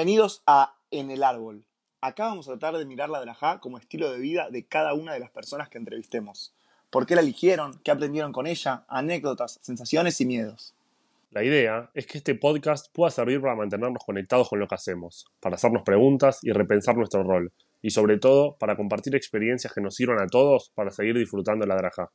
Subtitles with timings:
[0.00, 1.66] Bienvenidos a En el Árbol.
[2.00, 5.12] Acá vamos a tratar de mirar la drajá como estilo de vida de cada una
[5.12, 6.54] de las personas que entrevistemos.
[6.88, 7.78] ¿Por qué la eligieron?
[7.84, 8.86] ¿Qué aprendieron con ella?
[8.88, 10.74] Anécdotas, sensaciones y miedos.
[11.32, 15.26] La idea es que este podcast pueda servir para mantenernos conectados con lo que hacemos,
[15.38, 19.96] para hacernos preguntas y repensar nuestro rol, y sobre todo para compartir experiencias que nos
[19.96, 22.10] sirvan a todos para seguir disfrutando la drajá.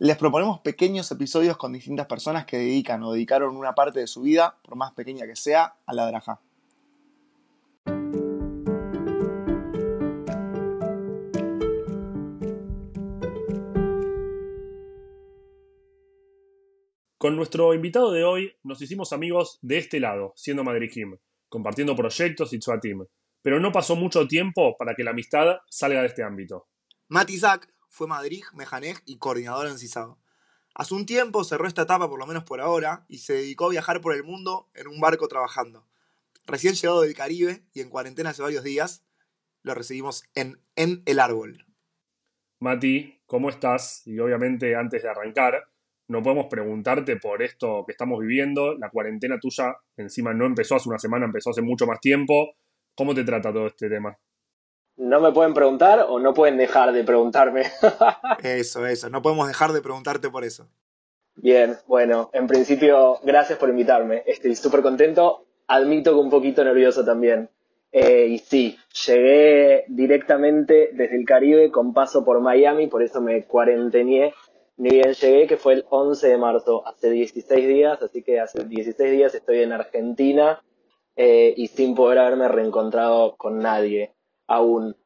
[0.00, 4.20] Les proponemos pequeños episodios con distintas personas que dedican o dedicaron una parte de su
[4.20, 6.42] vida, por más pequeña que sea, a la drajá.
[17.26, 22.52] Con nuestro invitado de hoy nos hicimos amigos de este lado, siendo Madrid-Kim, compartiendo proyectos
[22.52, 23.04] y Team.
[23.42, 26.68] Pero no pasó mucho tiempo para que la amistad salga de este ámbito.
[27.08, 30.20] Matt Isaac fue Madrid, Mejanej y coordinador en CISAO.
[30.72, 33.70] Hace un tiempo cerró esta etapa, por lo menos por ahora, y se dedicó a
[33.70, 35.84] viajar por el mundo en un barco trabajando.
[36.46, 39.04] Recién llegado del Caribe y en cuarentena hace varios días,
[39.64, 41.66] lo recibimos en En el Árbol.
[42.60, 44.06] Mati, ¿cómo estás?
[44.06, 45.68] Y obviamente antes de arrancar,
[46.08, 48.74] no podemos preguntarte por esto que estamos viviendo.
[48.76, 52.54] La cuarentena tuya encima no empezó hace una semana, empezó hace mucho más tiempo.
[52.94, 54.16] ¿Cómo te trata todo este tema?
[54.96, 57.64] No me pueden preguntar o no pueden dejar de preguntarme.
[58.42, 59.10] eso, eso.
[59.10, 60.68] No podemos dejar de preguntarte por eso.
[61.34, 64.22] Bien, bueno, en principio, gracias por invitarme.
[64.26, 65.44] Estoy súper contento.
[65.66, 67.50] Admito que un poquito nervioso también.
[67.92, 73.44] Eh, y sí, llegué directamente desde el Caribe con paso por Miami, por eso me
[73.44, 74.34] cuarentené
[74.76, 78.64] ni bien llegué, que fue el 11 de marzo, hace 16 días, así que hace
[78.64, 80.62] 16 días estoy en Argentina
[81.16, 84.14] eh, y sin poder haberme reencontrado con nadie
[84.46, 84.96] aún.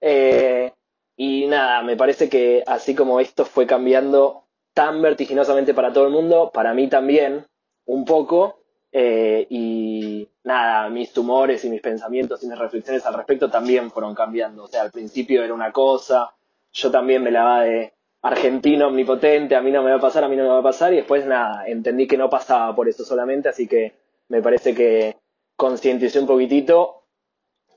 [0.00, 0.72] Eh,
[1.16, 6.12] y nada, me parece que así como esto fue cambiando tan vertiginosamente para todo el
[6.12, 7.46] mundo, para mí también,
[7.84, 13.50] un poco, eh, y nada, mis tumores y mis pensamientos y mis reflexiones al respecto
[13.50, 14.64] también fueron cambiando.
[14.64, 16.34] O sea, al principio era una cosa,
[16.72, 17.92] yo también me la va de
[18.22, 20.62] argentino omnipotente, a mí no me va a pasar, a mí no me va a
[20.62, 23.94] pasar, y después nada, entendí que no pasaba por eso solamente, así que
[24.28, 25.16] me parece que
[25.56, 27.04] concienticé un poquitito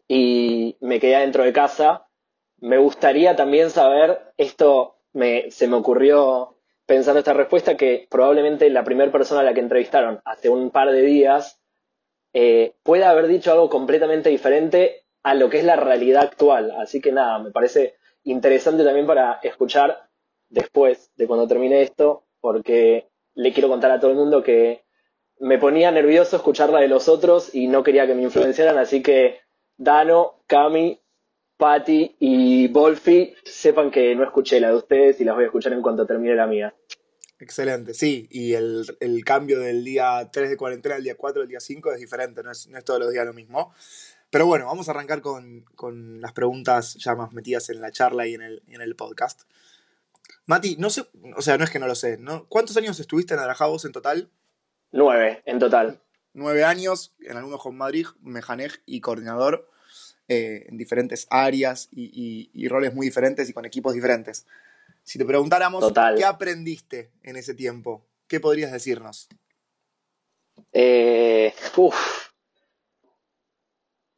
[0.07, 2.07] y me quedé dentro de casa.
[2.59, 8.83] Me gustaría también saber, esto me, se me ocurrió pensando esta respuesta, que probablemente la
[8.83, 11.59] primera persona a la que entrevistaron hace un par de días
[12.33, 16.71] eh, pueda haber dicho algo completamente diferente a lo que es la realidad actual.
[16.79, 20.09] Así que nada, me parece interesante también para escuchar
[20.53, 24.83] después de cuando termine esto, porque le quiero contar a todo el mundo que
[25.39, 29.01] me ponía nervioso escuchar la de los otros y no quería que me influenciaran, así
[29.01, 29.39] que
[29.75, 31.01] Dano, Cami,
[31.57, 35.73] Patti y Wolfi sepan que no escuché la de ustedes y las voy a escuchar
[35.73, 36.73] en cuanto termine la mía.
[37.39, 38.85] Excelente, sí, y el,
[39.25, 42.51] cambio del día 3 de cuarentena al día 4 al día 5 es diferente, no
[42.51, 43.73] es, todos los días lo mismo.
[44.29, 45.65] Pero bueno, vamos a arrancar con,
[46.21, 49.41] las preguntas ya más metidas en la charla y en el, en el podcast.
[50.45, 51.05] Mati, no sé,
[51.35, 52.45] o sea, no es que no lo sé, ¿no?
[52.47, 54.29] ¿Cuántos años estuviste en vos en total?
[54.91, 56.01] Nueve, en total.
[56.33, 59.69] Nueve años, en algunos con Madrid, mejanej y coordinador
[60.27, 64.45] eh, en diferentes áreas y, roles muy diferentes y con equipos diferentes.
[65.03, 68.05] Si te preguntáramos, ¿qué aprendiste en ese tiempo?
[68.27, 69.27] ¿Qué podrías decirnos?
[70.71, 71.53] Eh,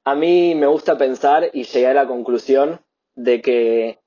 [0.03, 2.79] A mí me gusta pensar y llegué a la conclusión
[3.15, 3.99] de que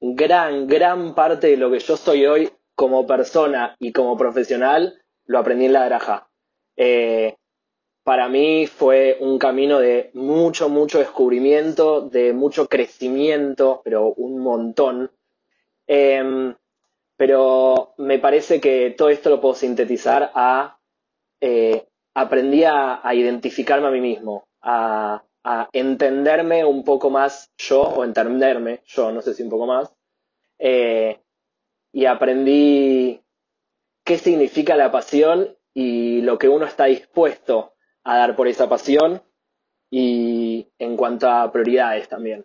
[0.00, 5.38] gran, gran parte de lo que yo soy hoy como persona y como profesional lo
[5.38, 6.28] aprendí en la granja.
[6.76, 7.36] Eh,
[8.04, 15.10] para mí fue un camino de mucho, mucho descubrimiento, de mucho crecimiento, pero un montón.
[15.86, 16.54] Em,
[17.16, 20.78] pero me parece que todo esto lo puedo sintetizar a
[21.40, 28.04] eh, aprendí a, identificarme a mí mismo, a, a entenderme un poco más yo, o
[28.04, 29.94] entenderme yo, no sé si un poco más,
[30.58, 31.20] eh,
[31.92, 33.22] y aprendí
[34.04, 37.74] qué significa la pasión y lo que uno está dispuesto
[38.04, 39.22] a dar por esa pasión
[39.90, 42.44] y en cuanto a prioridades también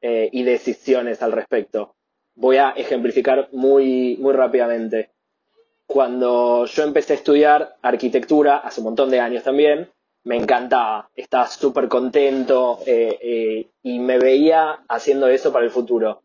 [0.00, 1.96] eh, y decisiones al respecto.
[2.34, 5.10] Voy a ejemplificar muy, muy rápidamente.
[5.86, 9.90] Cuando yo empecé a estudiar arquitectura, hace un montón de años también,
[10.24, 16.22] me encantaba, estaba súper contento eh, y me veía haciendo eso para el futuro.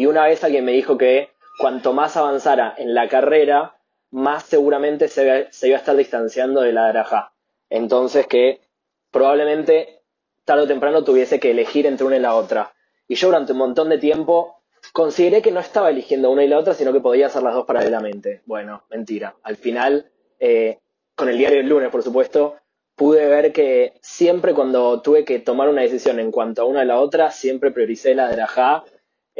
[0.00, 3.76] Y una vez alguien me dijo que cuanto más avanzara en la carrera,
[4.10, 5.24] más seguramente se,
[5.68, 7.34] iba a estar distanciando de la Darajá.
[7.68, 8.62] Entonces que
[9.10, 10.00] probablemente
[10.46, 12.72] tarde o temprano tuviese que elegir entre una y la otra.
[13.08, 14.62] Y yo durante un montón de tiempo
[14.94, 17.66] consideré que no estaba eligiendo una y la otra, sino que podía hacer las dos
[17.66, 18.40] paralelamente.
[18.46, 19.34] Bueno, mentira.
[19.42, 20.78] Al final, eh,
[21.14, 22.56] con el diario del lunes, por supuesto,
[22.96, 26.86] pude ver que siempre cuando tuve que tomar una decisión en cuanto a una a
[26.86, 28.46] la otra, siempre prioricé la de la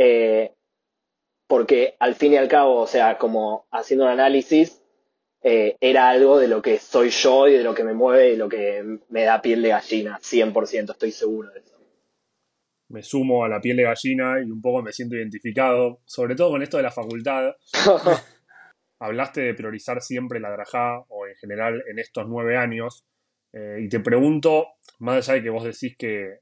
[0.02, 0.54] eh,
[1.46, 4.82] porque al fin y al cabo, o sea, como haciendo un análisis,
[5.42, 8.36] eh, era algo de lo que soy yo y de lo que me mueve y
[8.36, 11.76] lo que me da piel de gallina, 100%, estoy seguro de eso.
[12.88, 16.52] Me sumo a la piel de gallina y un poco me siento identificado, sobre todo
[16.52, 17.52] con esto de la facultad.
[19.00, 23.04] Hablaste de priorizar siempre la Drajá o en general en estos nueve años.
[23.52, 24.68] Eh, y te pregunto,
[24.98, 26.38] más allá de que vos decís que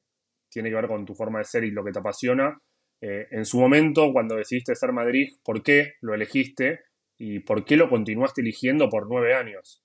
[0.49, 2.57] tiene que ver con tu forma de ser y lo que te apasiona,
[3.01, 6.81] eh, en su momento, cuando decidiste ser Madrid, ¿por qué lo elegiste
[7.17, 9.83] y por qué lo continuaste eligiendo por nueve años?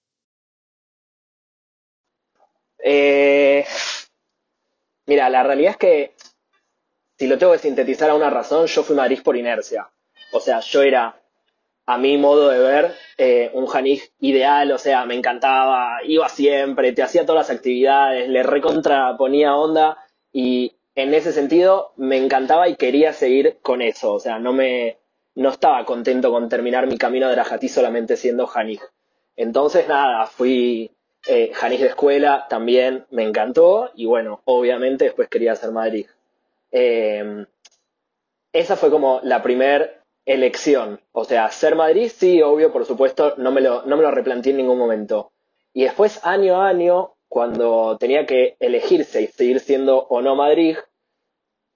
[2.83, 3.65] Eh,
[5.05, 6.15] mira, la realidad es que
[7.17, 9.89] si lo tengo que sintetizar a una razón, yo fui Madrid por inercia.
[10.31, 11.19] O sea, yo era
[11.85, 16.93] a mi modo de ver, eh, un Janij ideal, o sea, me encantaba, iba siempre,
[16.93, 19.97] te hacía todas las actividades, le recontra ponía onda
[20.31, 24.97] y en ese sentido me encantaba y quería seguir con eso, o sea, no me
[25.35, 28.81] no estaba contento con terminar mi camino de Rajatí solamente siendo Janij.
[29.35, 30.91] Entonces, nada, fui
[31.27, 36.05] eh, de escuela, también me encantó y bueno, obviamente después quería ser Madrid.
[36.71, 37.45] Eh,
[38.51, 41.01] esa fue como la primer elección.
[41.11, 44.51] O sea, ser Madrid, sí, obvio, por supuesto, no me lo, no me lo replanteé
[44.51, 45.31] en ningún momento.
[45.73, 50.77] Y después, año a año, cuando tenía que elegirse y seguir siendo o no Madrid,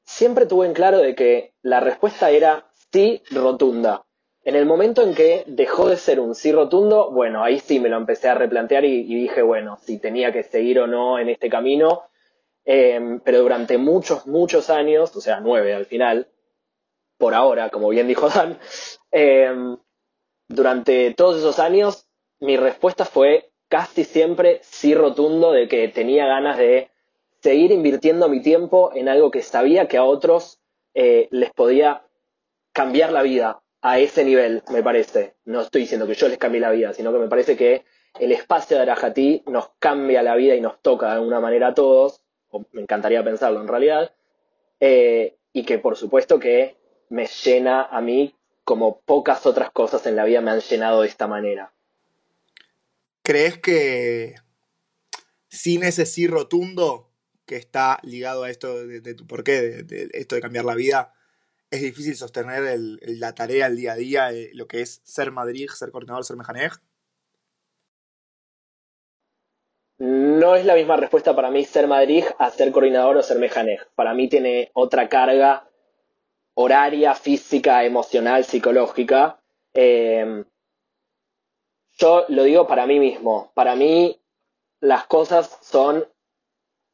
[0.04, 4.06] siempre tuve en claro de que la respuesta era sí rotunda.
[4.44, 7.90] En el momento en que dejó de ser un sí rotundo, bueno, ahí sí me
[7.90, 11.50] lo empecé a replantear y, dije, bueno, si tenía que seguir o no en este
[11.50, 12.04] camino.
[12.64, 16.28] Em, pero durante muchos, muchos años, o sea, nueve al final,
[17.18, 18.60] por ahora, como bien dijo Dan,
[19.10, 19.76] em,
[20.48, 22.08] durante todos esos años
[22.40, 26.90] mi respuesta fue casi siempre sí rotundo de que tenía ganas de
[27.42, 30.60] seguir invirtiendo mi tiempo en algo que sabía que a otros
[30.94, 32.04] eh, les podía
[32.72, 35.36] cambiar la vida a ese nivel, me parece.
[35.46, 37.86] No estoy diciendo que yo les cambie la vida, sino que me parece que
[38.20, 41.74] el espacio de Arajatí nos cambia la vida y nos toca de alguna manera a
[41.74, 44.12] todos, o me encantaría pensarlo en realidad,
[44.80, 46.76] eh, y que por supuesto que
[47.10, 48.34] me llena a mí
[48.64, 51.72] como pocas otras cosas en la vida me han llenado de esta manera.
[53.28, 54.36] ¿Crees que
[55.50, 57.12] sin ese sí rotundo
[57.46, 61.14] que está ligado a esto de, tu porqué, de, esto de cambiar la vida,
[61.70, 65.92] es difícil sostener la tarea, el día a día, lo que es ser Madrid, ser
[65.92, 66.72] coordinador, ser mejanej?
[69.98, 72.24] No es la misma respuesta para mí ser Madrid
[72.56, 73.80] ser coordinador o ser mejanej.
[73.96, 75.70] Para mí tiene otra carga
[76.54, 79.42] horaria, física, emocional, psicológica.
[79.74, 80.46] Eh,
[81.98, 83.52] yo lo digo para mí mismo.
[83.54, 84.20] Para mí
[84.80, 86.06] las cosas son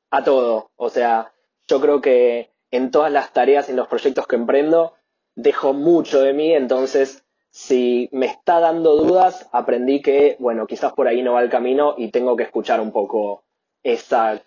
[0.10, 0.72] a todo.
[0.76, 1.34] O sea,
[1.68, 4.94] yo creo que en todas las tareas y en los proyectos que emprendo
[5.36, 7.24] dejo mucho de mí, entonces
[7.54, 11.94] si me está dando dudas, aprendí que, bueno, quizás por ahí no va el camino
[11.98, 13.46] y tengo que escuchar un poco
[13.84, 14.44] esa,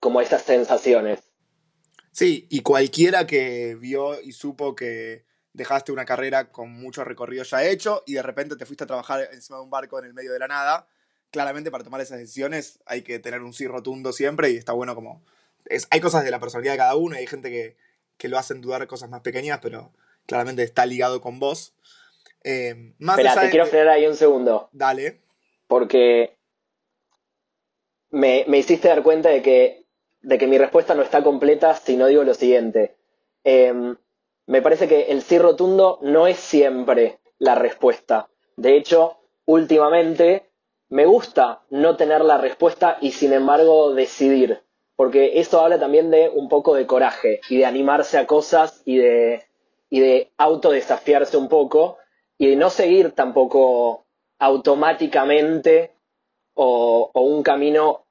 [0.00, 1.30] como esas sensaciones.
[2.10, 7.64] Sí, y cualquiera que vio y supo que dejaste una carrera con mucho recorrido ya
[7.64, 10.32] hecho y de repente te fuiste a trabajar encima de un barco en el medio
[10.32, 10.86] de la nada,
[11.30, 14.94] claramente para tomar esas decisiones hay que tener un sí rotundo siempre y está bueno
[14.94, 15.22] como...
[15.64, 18.60] Es, hay cosas de la personalidad de cada uno y hay gente que, lo hacen
[18.60, 19.92] dudar cosas más pequeñas, pero
[20.26, 21.74] claramente está ligado con vos.
[22.42, 24.70] Eh, Espera, te quiero frenar ahí un segundo.
[24.72, 25.20] Dale.
[25.66, 26.36] Porque
[28.10, 29.88] me, me hiciste dar cuenta de que
[30.22, 32.96] de que mi respuesta no está completa si no digo lo siguiente.
[33.44, 33.96] Em,
[34.48, 38.28] me parece que el sí rotundo no es siempre la respuesta.
[38.56, 40.50] De hecho, últimamente
[40.88, 44.62] me gusta no tener la respuesta y sin embargo decidir,
[44.96, 48.96] porque eso habla también de un poco de coraje y de animarse a cosas y
[48.96, 49.44] de,
[49.90, 51.98] y de autodesafiarse un poco
[52.38, 54.06] y de no seguir tampoco
[54.38, 55.92] automáticamente
[56.54, 58.06] o, o un camino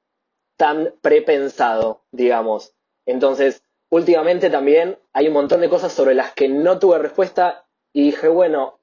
[0.55, 2.75] tan prepensado, digamos.
[3.07, 8.03] Entonces, últimamente también hay un montón de cosas sobre las que no tuve respuesta y
[8.03, 8.79] dije, bueno,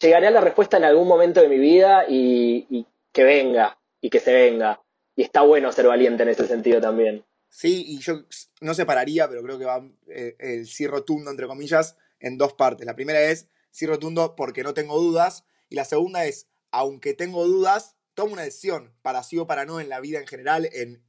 [0.00, 4.18] llegaré a la respuesta en algún momento de mi vida y, que venga, y que
[4.18, 4.82] se venga.
[5.14, 7.24] Y está bueno ser valiente en ese sentido también.
[7.50, 8.24] Sí, y yo
[8.62, 12.84] no separaría, pero creo que va eh, el sí rotundo, entre comillas, en dos partes.
[12.84, 17.46] La primera es sí rotundo porque no tengo dudas, y la segunda es, aunque tengo
[17.46, 21.04] dudas, tomo una decisión para sí o para no en la vida en general, en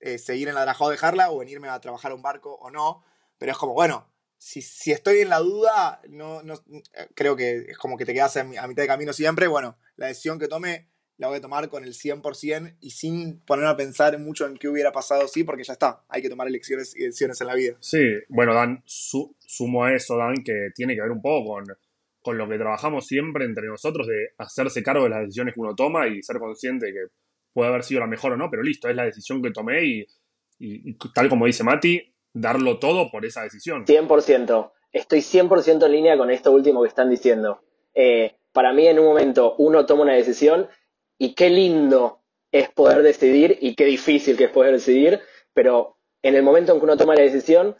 [0.00, 2.54] eh, seguir en la Drajá o dejarla, o en irme a trabajar a un barco
[2.54, 3.04] o no.
[3.42, 4.08] Pero es como, bueno,
[4.38, 6.62] si, si estoy en la duda, no, no,
[7.12, 9.48] creo que es como que te quedas a, mitad de camino siempre.
[9.48, 13.72] Bueno, la decisión que tome la voy a tomar con el 100% y sin ponerme
[13.72, 16.94] a pensar mucho en qué hubiera pasado sí, porque ya está, hay que tomar elecciones
[16.94, 17.76] y decisiones en la vida.
[17.80, 21.64] Sí, bueno, Dan, sumo a eso, Dan, que tiene que ver un poco con,
[22.20, 25.74] con lo que trabajamos siempre entre nosotros de hacerse cargo de las decisiones que uno
[25.74, 27.00] toma y ser consciente de que
[27.52, 30.06] puede haber sido la mejor o no, pero listo, es la decisión que tomé y
[31.12, 33.84] tal como dice Mati, darlo todo por esa decisión.
[33.86, 34.72] 100%.
[34.92, 37.62] Estoy 100% en línea con esto último que están diciendo.
[37.94, 40.68] Eh, para mí en un momento uno toma una decisión
[41.18, 42.20] y qué lindo
[42.50, 45.20] es poder decidir y qué difícil que es poder decidir,
[45.54, 47.76] pero en el momento en que uno toma la decisión,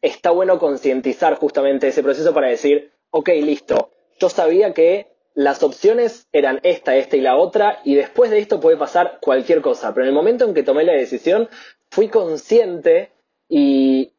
[0.00, 6.28] está bueno concientizar justamente ese proceso para decir, ok, listo, yo sabía que las opciones
[6.32, 10.04] eran esta, esta y la otra, y después de esto puede pasar cualquier cosa, pero
[10.04, 11.48] en el momento en que tomé la decisión,
[11.90, 13.10] fui consciente
[13.48, 14.12] y,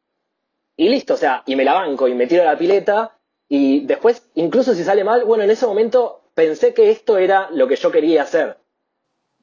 [0.77, 3.17] y listo, o sea, y me la banco y me tiro a la pileta
[3.47, 7.67] y después, incluso si sale mal, bueno, en ese momento pensé que esto era lo
[7.67, 8.57] que yo quería hacer.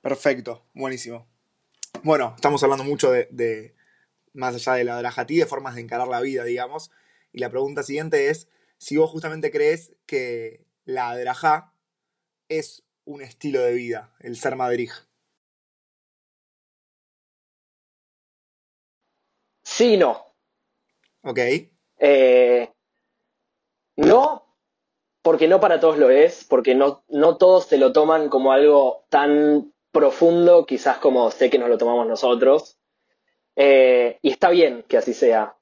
[0.01, 1.29] Perfecto, buenísimo.
[2.03, 3.75] Bueno, estamos hablando mucho de,
[4.33, 6.91] más allá de la drajatí, de formas de encarar la vida, digamos.
[7.33, 8.49] Y la pregunta siguiente es
[8.79, 11.73] si vos justamente crees que la drajá
[12.49, 14.91] es un estilo de vida, el ser Madrid.
[19.73, 20.27] Sí y no.
[21.23, 21.39] Ok.
[21.99, 22.69] Eh,
[23.97, 24.45] no,
[25.23, 29.07] porque no para todos lo es, porque no, no todos se lo toman como algo
[29.09, 32.77] tan profundo, quizás como sé que nos lo tomamos nosotros.
[33.57, 35.57] Eh, y está bien que así sea.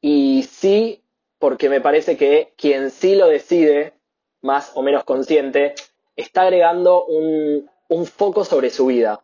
[0.00, 1.04] Y sí,
[1.38, 3.92] porque me parece que quien sí lo decide,
[4.40, 5.74] más o menos consciente,
[6.16, 9.22] está agregando un, un foco sobre su vida.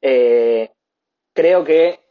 [0.00, 0.70] Eh,
[1.34, 2.07] creo que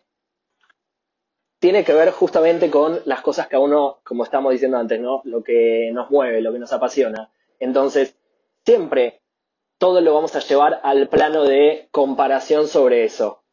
[1.59, 5.21] tiene que ver justamente con las cosas que a uno, como estamos diciendo antes, ¿no?
[5.25, 7.31] Lo que nos mueve, lo que nos apasiona.
[7.59, 8.15] Entonces,
[8.65, 9.21] siempre
[9.77, 13.43] todo lo vamos a llevar al plano de comparación sobre eso.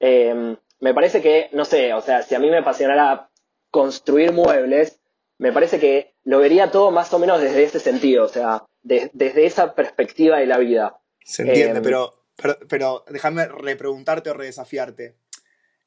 [0.00, 3.30] Em, me parece que, no sé, o sea, si a mí me apasionara
[3.70, 5.00] construir muebles,
[5.38, 9.46] me parece que lo vería todo más o menos desde ese sentido, o sea, desde
[9.46, 11.00] esa perspectiva de la vida.
[11.24, 15.16] Se entiende, em, pero, pero, pero déjame repreguntarte o redesafiarte.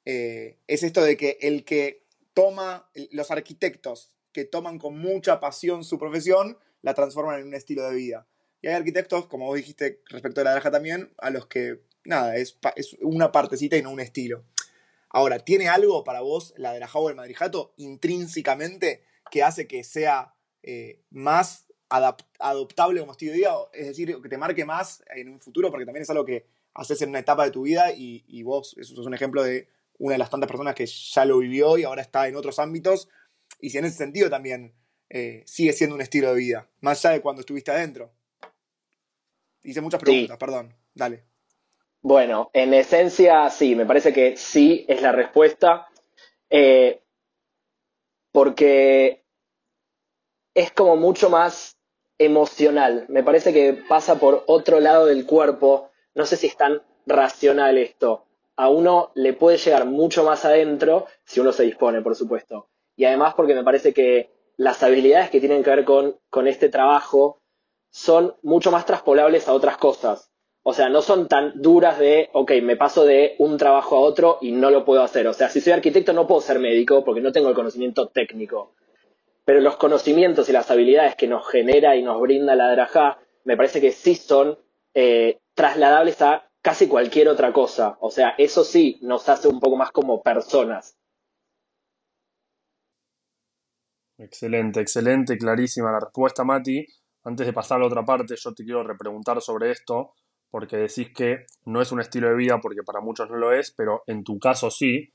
[0.09, 5.83] Eh, es esto de que el que toma, los arquitectos que toman con mucha pasión
[5.83, 8.25] su profesión, la transforman en un estilo de vida.
[8.61, 12.37] Y hay arquitectos, como vos dijiste respecto a la draja también, a los que, nada,
[12.37, 14.45] es, es una partecita y no un estilo.
[15.09, 20.35] Ahora, ¿tiene algo para vos la draja o el madrijato intrínsecamente que hace que sea
[20.63, 23.55] eh, más adoptable como estilo de vida?
[23.73, 26.45] Es decir, que te marque más en un futuro, porque también es algo que
[26.75, 29.67] haces en una etapa de tu vida y vos, eso es un ejemplo de
[29.99, 33.09] una de las tantas personas que ya lo vivió y ahora está en otros ámbitos.
[33.59, 34.73] Y si en ese sentido también
[35.09, 38.11] eh, sigue siendo un estilo de vida, más allá de cuando estuviste adentro.
[39.63, 40.75] Hice muchas preguntas, perdón.
[40.93, 41.23] Dale.
[42.01, 45.87] Bueno, en esencia sí, me parece que sí es la respuesta.
[46.49, 47.01] Eh,
[48.31, 49.23] porque
[50.53, 51.77] es como mucho más
[52.19, 53.05] emocional.
[53.09, 55.91] Me parece que pasa por otro lado del cuerpo.
[56.13, 58.26] No sé si es tan racional esto
[58.57, 62.69] a uno le puede llegar mucho más adentro si uno se dispone, por supuesto.
[62.95, 66.67] Y además porque me parece que las habilidades que tienen que ver con, con este
[66.67, 67.39] trabajo
[67.91, 70.31] son mucho más traspolables a otras cosas.
[70.63, 74.39] O sea, no son tan duras de, ok, me paso de un trabajo a otro
[74.41, 75.27] y no lo puedo hacer.
[75.27, 78.73] O sea, si soy arquitecto no puedo ser médico porque no tengo el conocimiento técnico.
[79.45, 83.55] Pero los conocimientos y las habilidades que nos genera y nos brinda la Draja, me
[83.55, 84.59] parece que sí son
[84.93, 87.97] eh, trasladables a casi cualquier otra cosa.
[88.01, 90.97] O sea, eso sí nos hace un poco más como personas.
[94.17, 96.86] Excelente, excelente, clarísima la respuesta, Mati.
[97.24, 100.12] Antes de pasar a la otra parte, yo te quiero repreguntar sobre esto,
[100.51, 103.74] porque decís que no es un estilo de vida, porque para muchos no lo es,
[103.74, 105.13] pero en tu caso sí.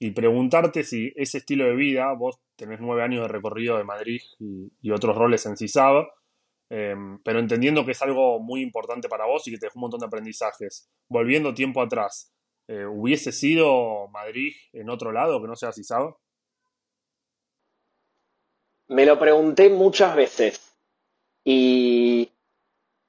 [0.00, 4.20] Y preguntarte si ese estilo de vida, vos tenés nueve años de recorrido de Madrid
[4.80, 6.06] y, otros roles en CISAB,
[6.74, 9.82] Em, pero entendiendo que es algo muy importante para vos y que te dejó un
[9.82, 10.88] montón de aprendizajes.
[11.06, 12.32] Volviendo tiempo atrás,
[12.66, 16.18] eh, ¿hubiese sido Madrid en otro lado que no sea Cisado?
[18.88, 20.74] Me lo pregunté muchas veces
[21.44, 22.32] y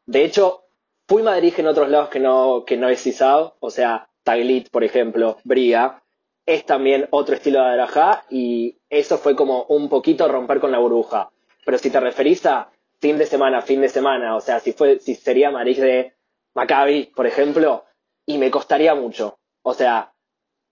[0.08, 0.66] de hecho
[1.08, 4.84] fui Madrid en otros lados que no, que no es Cisado, o sea, Taglit, por
[4.84, 6.04] ejemplo, Briga,
[6.46, 10.80] es también otro estilo de Arajá y eso fue como un poquito romper con la
[10.80, 11.32] burbuja.
[11.66, 12.73] Pero si te referís a
[13.04, 16.14] fin de semana, fin de semana, o sea, si, fue, si sería Marís de
[16.56, 17.84] Maccabi, por ejemplo,
[18.26, 19.40] y me costaría mucho.
[19.62, 20.14] O sea,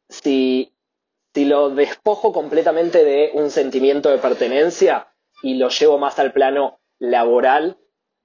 [0.08, 0.74] si,
[1.34, 5.10] si lo despojo completamente de un sentimiento de pertenencia
[5.44, 7.78] y lo llevo más al plano laboral,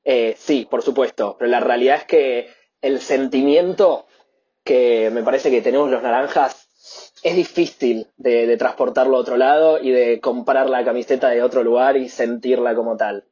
[0.05, 2.49] eh, sí, por supuesto, pero la realidad es que
[2.81, 4.07] el sentimiento
[4.63, 6.69] que me parece que tenemos los naranjas
[7.25, 11.65] es difícil de, de, transportarlo a otro lado y de comprar la camiseta de otro
[11.65, 13.25] lugar y sentirla como tal.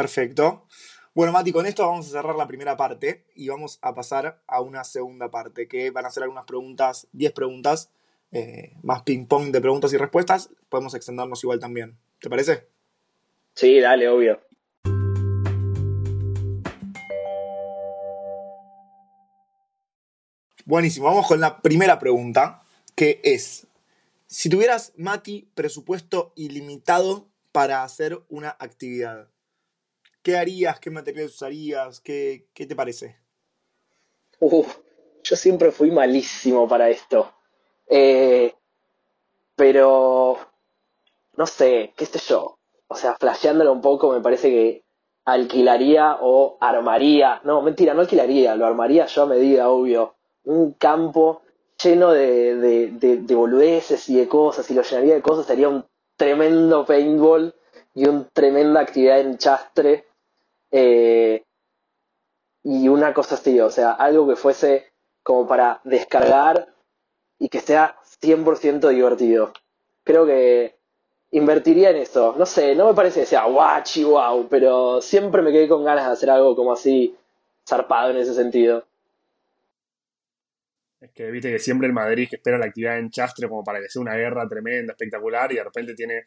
[0.00, 0.66] Perfecto.
[1.12, 4.62] Bueno, Mati, con esto vamos a cerrar la primera parte y vamos a pasar a
[4.62, 7.90] una segunda parte, que van a ser algunas preguntas, 10 preguntas,
[8.32, 10.48] eh, más ping-pong de preguntas y respuestas.
[10.70, 11.98] Podemos extendernos igual también.
[12.18, 12.66] ¿Te parece?
[13.52, 14.40] Sí, dale, obvio.
[20.64, 22.62] Buenísimo, vamos con la primera pregunta,
[22.94, 23.66] que es,
[24.26, 29.28] si tuvieras, Mati, presupuesto ilimitado para hacer una actividad,
[30.22, 30.80] ¿qué harías?
[30.80, 32.00] ¿Qué materiales usarías?
[32.00, 33.16] ¿Qué, qué te parece?
[34.40, 34.78] Uf,
[35.22, 37.32] yo siempre fui malísimo para esto.
[37.86, 38.54] Eh,
[39.56, 40.38] pero,
[41.36, 42.58] no sé, qué sé yo.
[42.88, 44.84] O sea, flasheándolo un poco, me parece que
[45.24, 47.40] alquilaría o armaría.
[47.44, 51.42] No, mentira, no alquilaría, lo armaría yo a medida, obvio un campo
[51.82, 55.84] lleno de, de, de, boludeces y de cosas, y lo llenaría de cosas, sería un
[56.16, 57.54] tremendo paintball
[57.94, 60.06] y una tremenda actividad en chastre.
[60.70, 61.42] Eh,
[62.62, 66.68] y una cosa así, o sea, algo que fuese como para descargar
[67.38, 69.52] y que sea 100% divertido.
[70.04, 70.76] Creo que
[71.30, 72.34] invertiría en eso.
[72.36, 76.06] No sé, no me parece que sea guachi wow, pero siempre me quedé con ganas
[76.06, 77.16] de hacer algo como así
[77.66, 78.84] zarpado en ese sentido.
[81.00, 83.80] Es que viste que siempre el Madrid que espera la actividad en Chastre como para
[83.80, 86.26] que sea una guerra tremenda, espectacular, y de repente tiene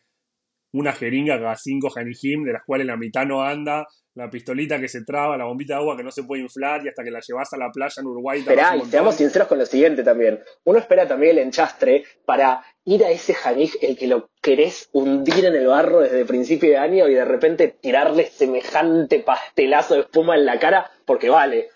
[0.73, 4.87] una jeringa cada cinco Janijim, de las cuales la mitad no anda, la pistolita que
[4.87, 7.19] se traba, la bombita de agua que no se puede inflar, y hasta que la
[7.19, 8.39] llevas a la playa en Uruguay.
[8.39, 10.39] Esperá, y seamos sinceros con lo siguiente también.
[10.63, 15.45] Uno espera también el enchastre para ir a ese Janij, el que lo querés hundir
[15.45, 20.01] en el barro desde el principio de año y de repente tirarle semejante pastelazo de
[20.01, 21.69] espuma en la cara, porque vale.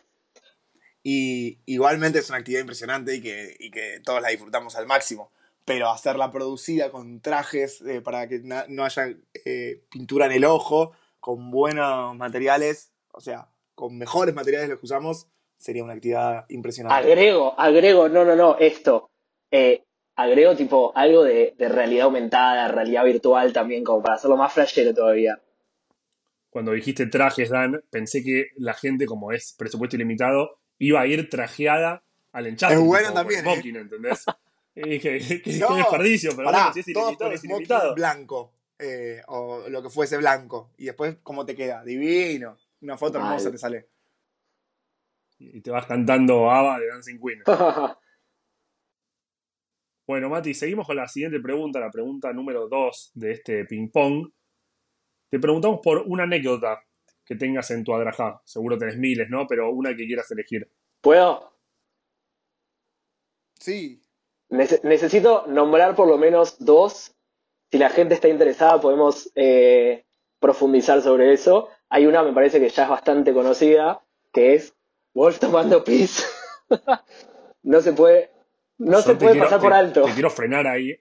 [1.03, 5.31] Y igualmente es una actividad impresionante y que, y que todos la disfrutamos al máximo.
[5.67, 9.09] Pero hacerla producida con trajes eh, para que no haya
[9.43, 14.85] eh, pintura en el ojo, con buenos materiales, o sea, con mejores materiales los que
[14.85, 15.27] usamos,
[15.57, 17.11] sería una actividad impresionante.
[17.11, 19.09] Agrego, agrego, no, no, no, esto.
[19.51, 19.83] Eh,
[20.15, 24.93] agrego tipo algo de, de, realidad aumentada, realidad virtual también, como para hacerlo más flashero
[24.93, 25.37] todavía.
[26.49, 31.29] Cuando dijiste trajes, Dan, pensé que la gente, como es presupuesto ilimitado, iba a ir
[31.29, 32.79] trajeada al enchastre.
[32.79, 33.41] Es bueno también.
[33.45, 33.53] ¿eh?
[33.53, 34.25] Smoking, ¿entendés?
[34.85, 37.95] y qué, desperdicio, pero pará, bueno, si es ilimitado, es ilimitado.
[37.95, 40.71] blanco, eh, o lo que fuese blanco.
[40.77, 41.83] Y después, ¿cómo te queda?
[41.83, 42.57] Divino.
[42.81, 43.89] Una foto hermosa te sale.
[45.39, 47.41] Y te vas cantando Ava de Dancing Queen.
[50.07, 54.29] bueno, Mati, seguimos con la siguiente pregunta, la pregunta número 2 de este ping-pong.
[55.29, 56.83] Te preguntamos por una anécdota
[57.25, 58.41] que tengas en tu adrajá.
[58.45, 59.47] Seguro tenés miles, ¿no?
[59.47, 60.71] Pero una que quieras elegir.
[61.01, 61.51] ¿Puedo?
[63.59, 64.06] Sí.
[64.49, 67.15] Nece necesito nombrar por lo menos dos.
[67.69, 70.05] Si la gente está interesada, podemos eh,
[70.39, 71.69] profundizar sobre eso.
[71.89, 74.75] Hay una, me parece que ya es bastante conocida, que es
[75.13, 76.25] Wolf tomando pis.
[77.63, 78.31] no se puede,
[78.77, 80.03] no se puede quiero, pasar te, por alto.
[80.03, 80.95] Te quiero frenar ahí.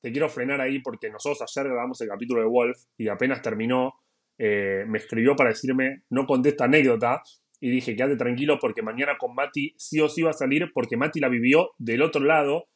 [0.00, 3.92] Te quiero frenar ahí porque nosotros ayer grabamos el capítulo de Wolf y apenas terminó,
[4.38, 7.22] eh, me escribió para decirme, no conté esta anécdota,
[7.60, 10.96] y dije, quédate tranquilo porque mañana con Mati sí o sí va a salir porque
[10.96, 12.66] Mati la vivió del otro lado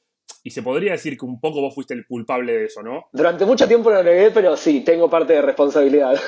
[0.44, 3.06] y se podría decir que un poco vos fuiste el culpable de eso, ¿no?
[3.12, 6.20] Durante mucho tiempo lo negué, pero sí, tengo parte de responsabilidad.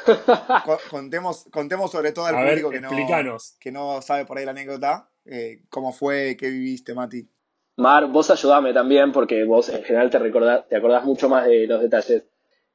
[0.91, 3.55] contemos, contemos sobre todo al a público ver, que, explícanos.
[3.55, 7.29] no, que no sabe por ahí la anécdota, eh, cómo fue, qué viviste, Mati.
[7.77, 11.67] Mar, vos ayudame también porque vos en general te, recordás, te acordás mucho más de
[11.67, 12.25] los detalles.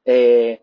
[0.04, 0.62] Eh,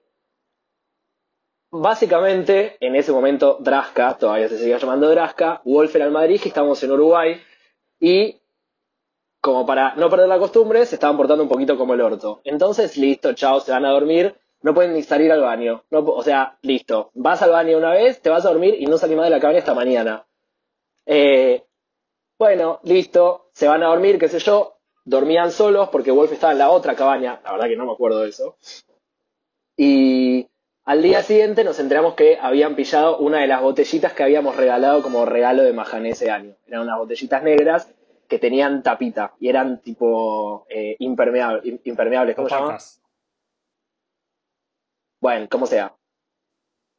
[1.70, 6.48] Básicamente, en ese momento, Draska, todavía se seguía llamando Draska, Wolf era el Madrid, que
[6.48, 7.42] estábamos en Uruguay,
[8.00, 8.40] y
[9.42, 12.42] como para no perder la costumbre, se estaban portando un poquito como el orto.
[12.44, 15.84] Entonces, listo, chao, se van a dormir, no pueden ni salir al baño.
[15.90, 19.18] O sea, listo, vas al baño una vez, te vas a dormir y no salís
[19.18, 20.26] más de la cabaña hasta mañana.
[21.06, 21.64] Eh,
[22.38, 26.60] bueno, listo, se van a dormir, qué sé yo, dormían solos porque Wolf estaba en
[26.60, 28.58] la otra cabaña, la verdad que no me acuerdo de eso.
[29.78, 30.48] Y
[30.88, 35.04] al día siguiente nos enteramos que habían pillado una de las botellitas que habíamos regalado
[35.04, 36.56] como regalo de Majané ese año.
[36.66, 37.94] Eran unas botellitas negras
[38.30, 42.38] que tenían tapita y eran tipo eh, impermeable, impermeables.
[42.38, 42.78] ¿Cómo se llama?
[45.20, 45.94] Bueno, como sea.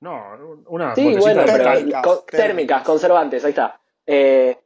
[0.01, 3.81] No, una Sí, bueno, pero térmicas, con, térmicas, conservantes, ahí está.
[4.05, 4.59] Eh,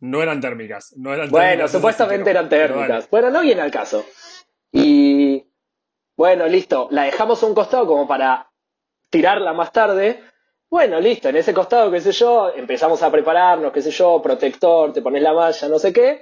[0.00, 0.92] no eran térmicas.
[0.98, 3.08] No eran bueno, térmicas, supuestamente eran térmicas.
[3.08, 4.04] Bueno, no viene al caso.
[4.70, 5.13] Y
[6.16, 8.48] bueno, listo, la dejamos a un costado como para
[9.10, 10.22] tirarla más tarde.
[10.70, 14.92] Bueno, listo, en ese costado, qué sé yo, empezamos a prepararnos, qué sé yo, protector,
[14.92, 16.20] te pones la malla, no sé qué.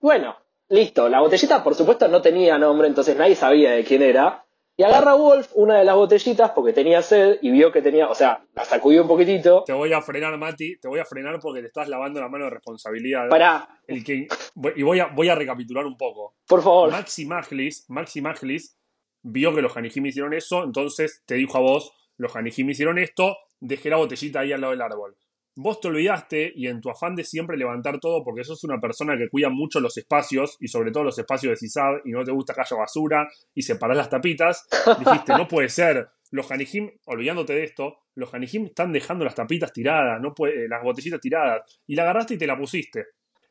[0.00, 0.36] Bueno,
[0.68, 4.44] listo, la botellita por supuesto no tenía nombre, entonces nadie sabía de quién era.
[4.76, 8.14] Y agarra Wolf una de las botellitas porque tenía sed y vio que tenía, o
[8.14, 9.64] sea, la sacudió un poquitito.
[9.66, 12.44] Te voy a frenar, Mati, te voy a frenar porque te estás lavando la mano
[12.44, 13.28] de responsabilidad.
[13.28, 14.28] Pará, El que,
[14.76, 16.36] y voy a, voy a recapitular un poco.
[16.46, 16.92] por favor.
[16.92, 18.77] Maxi Maglis, Maxi Maglis
[19.22, 23.36] vio que los Hanijim hicieron eso, entonces te dijo a vos, los Hanijim hicieron esto,
[23.60, 25.16] dejé la botellita ahí al lado del árbol.
[25.60, 29.18] Vos te olvidaste y en tu afán de siempre levantar todo, porque sos una persona
[29.18, 32.30] que cuida mucho los espacios y sobre todo los espacios de CISAD y no te
[32.30, 34.68] gusta que haya basura y separás las tapitas,
[35.00, 36.08] dijiste, no puede ser.
[36.30, 40.68] Los Hanijim, olvidándote de esto, los Hanijim están dejando las tapitas tiradas, no puede, eh,
[40.68, 43.06] las botellitas tiradas, y la agarraste y te la pusiste.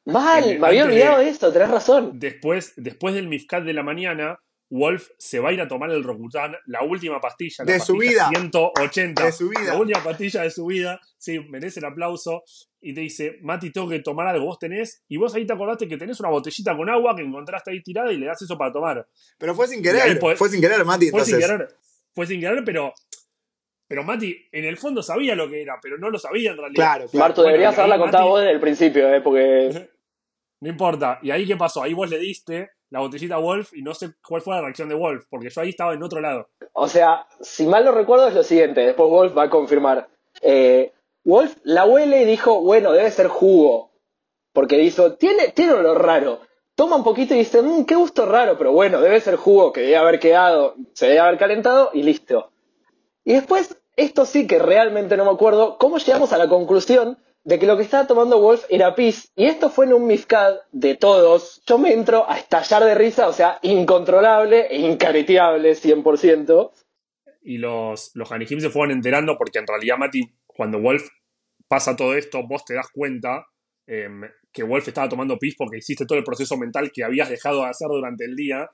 [0.05, 2.11] Mal, me había olvidado de- de esto, tenés razón.
[2.17, 6.03] Después, después del Mifcat de la mañana, Wolf se va a ir a tomar el
[6.03, 8.27] Rocutan, la última pastilla, la De su vida.
[8.29, 9.23] 180.
[9.25, 9.61] De su vida.
[9.73, 10.99] La última pastilla de su vida.
[11.17, 12.43] Sí, merece el aplauso.
[12.81, 14.45] Y te dice, Mati, tengo que tomar algo.
[14.45, 17.71] Vos tenés, y vos ahí te acordaste que tenés una botellita con agua que encontraste
[17.71, 19.07] ahí tirada y le das eso para tomar.
[19.37, 21.09] Pero fue sin querer, podés- fue sin querer, Mati.
[21.11, 21.67] Fue sin querer,
[22.13, 22.93] fue sin querer, pero.
[23.87, 26.75] Pero Mati, en el fondo sabía lo que era, pero no lo sabía en realidad.
[26.75, 27.19] Claro, claro.
[27.23, 29.21] Marto, Bueno, deberías haberla contado Mati- vos desde el principio, ¿eh?
[29.21, 29.89] Porque
[30.61, 31.19] No importa.
[31.23, 31.83] ¿Y ahí qué pasó?
[31.83, 34.95] Ahí vos le diste la botellita Wolf y no sé cuál fue la reacción de
[34.95, 36.49] Wolf, porque yo ahí estaba en otro lado.
[36.73, 40.07] O sea, si mal no recuerdo es lo siguiente, después Wolf va a confirmar.
[40.41, 43.91] Eh, Wolf la huele y dijo, bueno, debe ser jugo.
[44.53, 46.41] Porque dijo, tiene, tiene olor raro.
[46.75, 49.81] Toma un poquito y dice, mmm, qué gusto raro, pero bueno, debe ser jugo que
[49.81, 52.51] debe haber quedado, se debe haber calentado y listo.
[53.23, 57.17] Y después, esto sí que realmente no me acuerdo, cómo llegamos a la conclusión
[57.47, 59.31] de que lo que estaba tomando Wolf era pis.
[59.33, 61.63] Y esto fue en un mifcad de todos.
[61.65, 66.71] Yo me entro a estallar de risa, o sea, incontrolable e incareteable 100%.
[67.43, 71.07] Y los, los Hanijim se fueron enterando porque en realidad, Mati, cuando Wolf
[71.69, 73.45] pasa todo esto, vos te das cuenta
[73.85, 77.61] em, que Wolf estaba tomando pis porque hiciste todo el proceso mental que habías dejado
[77.61, 78.69] de hacer durante el día.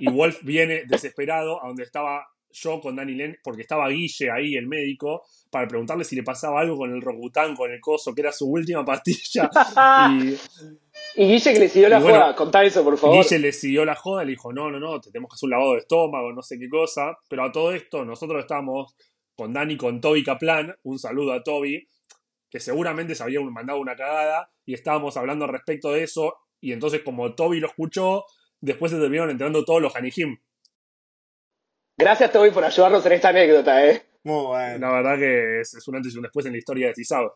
[0.00, 4.54] Y Wolf viene desesperado a donde estaba yo con Dani Len, porque estaba Guille ahí,
[4.54, 8.20] el médico, para preguntarle si le pasaba algo con el Rogután, con el coso, que
[8.22, 9.50] era su última pastilla.
[10.10, 10.36] y,
[11.14, 13.16] Y Guille que le siguió la bueno, joda, contá eso, por favor.
[13.16, 15.50] Guille le siguió la joda, le dijo, no, no, no, te tenemos que hacer un
[15.50, 17.18] lavado de estómago, no sé qué cosa.
[17.28, 18.94] Pero a todo esto, nosotros estábamos
[19.34, 21.88] con Dani, con Toby Kaplan, un saludo a Toby,
[22.50, 26.72] que seguramente se había mandado una cagada, y estábamos hablando al respecto de eso, y
[26.72, 28.24] entonces como Toby lo escuchó,
[28.60, 30.38] después se terminaron enterando todos los Hanijim.
[31.96, 34.02] Gracias, Toby, por ayudarnos en esta anécdota, ¿eh?
[34.24, 34.88] Muy bueno.
[34.88, 37.32] La verdad que es, es un antes y un después en la historia de Cisab.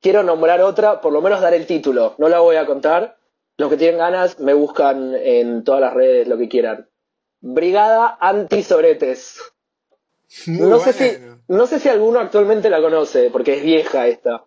[0.00, 2.14] Quiero nombrar otra, por lo menos dar el título.
[2.18, 3.18] No la voy a contar.
[3.56, 6.88] Los que tienen ganas me buscan en todas las redes, lo que quieran.
[7.40, 9.40] Brigada Anti-Sobretes.
[10.46, 11.16] Muy No sé, si,
[11.48, 14.44] no sé si alguno actualmente la conoce, porque es vieja esta.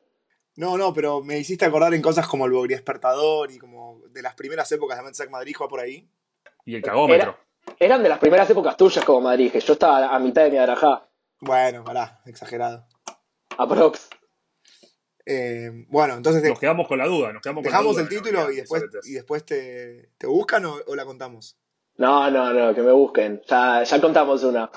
[0.57, 4.21] No, no, pero me hiciste acordar en cosas como el Bogri Despertador y como de
[4.21, 6.05] las primeras épocas de Mensac Madrid, juega por ahí.
[6.65, 7.29] Y el cagómetro.
[7.29, 7.46] Era-
[7.79, 10.57] Eran de las primeras épocas tuyas como Madrid, que yo estaba a mitad de mi
[10.57, 11.07] arajá.
[11.39, 12.87] Bueno, pará, exagerado.
[13.57, 14.09] Aprox.
[15.25, 18.05] Eh, bueno, entonces Nos quedamos con la duda, nos quedamos con la dejamos duda el
[18.05, 21.57] la título unidad y de después, y después te, te buscan o, o la contamos.
[21.97, 23.41] No, no, no, que me busquen.
[23.47, 24.71] Ya, ya contamos una.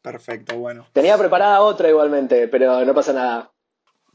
[0.00, 0.86] Perfecto, bueno.
[0.92, 3.52] Tenía preparada otra igualmente, pero no pasa nada.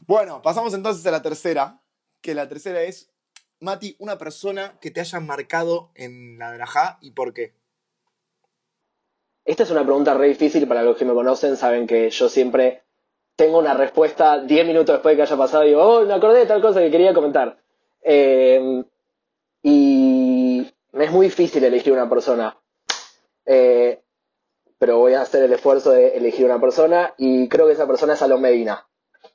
[0.00, 1.80] Bueno, pasamos entonces a la tercera,
[2.20, 3.12] que la tercera es,
[3.60, 7.54] Mati, una persona que te haya marcado en la Drajá y por qué.
[9.46, 12.82] Esta es una pregunta re difícil para los que me conocen, saben que yo siempre
[13.36, 16.40] tengo una respuesta 10 minutos después de que haya pasado y digo, oh, me acordé
[16.40, 17.56] de tal cosa que quería comentar.
[18.02, 18.82] Eh,
[19.62, 22.58] y es muy difícil elegir una persona.
[23.44, 24.00] Eh,
[24.78, 28.14] pero voy a hacer el esfuerzo de elegir una persona y creo que esa persona
[28.14, 28.84] es Alon Medina.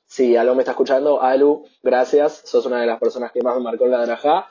[0.04, 3.62] Si Alon me está escuchando, Alu, gracias, sos una de las personas que más me
[3.62, 4.50] marcó en la Drajá.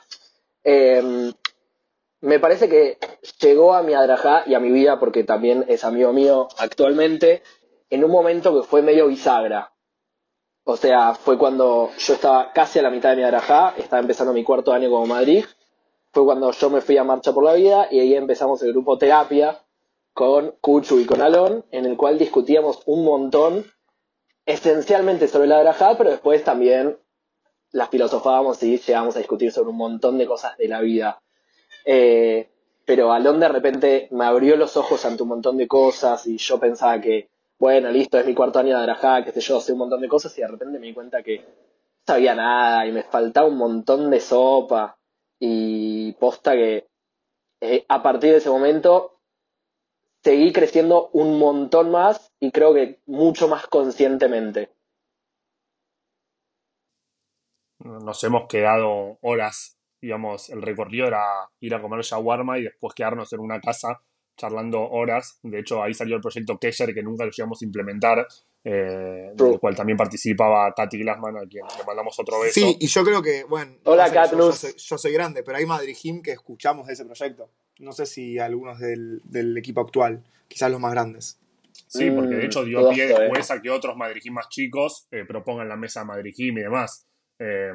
[2.22, 2.98] Me parece que
[3.40, 7.42] llegó a mi Adrajá y a mi vida, porque también es amigo mío actualmente,
[7.90, 9.72] en un momento que fue medio bisagra.
[10.64, 14.32] O sea, fue cuando yo estaba casi a la mitad de mi Adrajá, estaba empezando
[14.32, 15.44] mi cuarto año como Madrid.
[16.12, 18.98] Fue cuando yo me fui a Marcha por la Vida y ahí empezamos el grupo
[18.98, 19.58] Terapia
[20.12, 23.66] con Cuchu y con Alon, en el cual discutíamos un montón,
[24.46, 26.98] esencialmente sobre la Adrajá, pero después también
[27.72, 31.21] las filosofábamos y llegamos a discutir sobre un montón de cosas de la vida.
[31.84, 32.48] Eh,
[32.84, 36.58] pero Alon de repente me abrió los ojos ante un montón de cosas y yo
[36.58, 39.78] pensaba que, bueno, listo, es mi cuarto año de Arajá, que sé yo, sé un
[39.78, 41.44] montón de cosas y de repente me di cuenta que no
[42.06, 44.98] sabía nada y me faltaba un montón de sopa
[45.38, 46.88] y posta que
[47.60, 49.20] eh, a partir de ese momento
[50.22, 54.70] seguí creciendo un montón más y creo que mucho más conscientemente.
[57.84, 61.22] nos hemos quedado horas, digamos, el recorrido era
[61.60, 64.02] ir a comer shawarma y después quedarnos en una casa
[64.36, 65.38] charlando horas.
[65.42, 68.26] De hecho, ahí salió el proyecto Kesher, que nunca lo llegamos a implementar,
[68.64, 72.54] eh, del cual también participaba Tati Glassman, a quien le mandamos otro beso.
[72.54, 75.58] Sí, y yo creo que, bueno, Hola, no sé, yo, soy, yo soy grande, pero
[75.58, 77.50] hay Madrid Jim que escuchamos de ese proyecto.
[77.78, 81.38] No sé si algunos del, del equipo actual, quizás los más grandes.
[81.86, 83.18] Sí, porque de Mm, hecho dio dudoso, pie eh.
[83.18, 86.62] después a que otros Madrid Jim más chicos eh, propongan la mesa Madrid Jim y
[86.62, 87.06] demás.
[87.38, 87.70] Eh,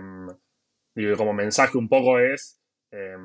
[0.98, 2.60] y como mensaje un poco es,
[2.92, 3.16] eh,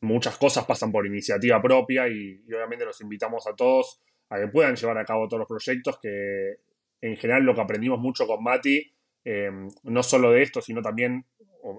[0.00, 4.48] muchas cosas pasan por iniciativa propia y, y obviamente los invitamos a todos a que
[4.48, 6.56] puedan llevar a cabo todos los proyectos, que
[7.00, 8.92] en general lo que aprendimos mucho con Mati,
[9.24, 9.50] eh,
[9.84, 11.26] no solo de esto, sino también,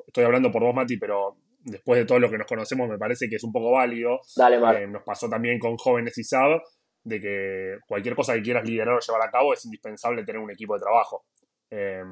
[0.06, 3.28] estoy hablando por vos Mati, pero después de todo lo que nos conocemos me parece
[3.28, 6.62] que es un poco válido, Dale, eh, nos pasó también con jóvenes y SAB,
[7.04, 10.52] de que cualquier cosa que quieras liderar o llevar a cabo es indispensable tener un
[10.52, 11.26] equipo de trabajo.
[11.70, 12.04] Eh,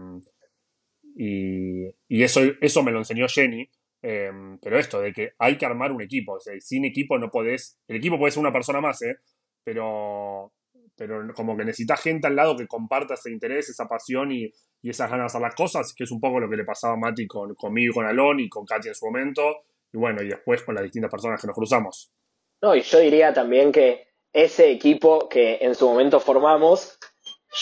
[1.15, 3.69] y eso, eso me lo enseñó Jenny.
[4.01, 6.33] eh, pero esto, de que hay que armar un equipo.
[6.33, 7.79] O sea, sin equipo no podés.
[7.87, 9.17] El equipo puede ser una persona más, ¿eh?
[9.63, 10.53] Pero,
[10.95, 14.51] pero como que necesitas gente al lado que comparta ese interés, esa pasión y,
[14.81, 16.93] y esas ganas de hacer las cosas, que es un poco lo que le pasaba
[16.93, 19.63] a Mati con, conmigo y con Alon y con Katy en su momento.
[19.91, 22.13] Y bueno, y después con las distintas personas que nos cruzamos.
[22.61, 26.99] No, y yo diría también que ese equipo que en su momento formamos,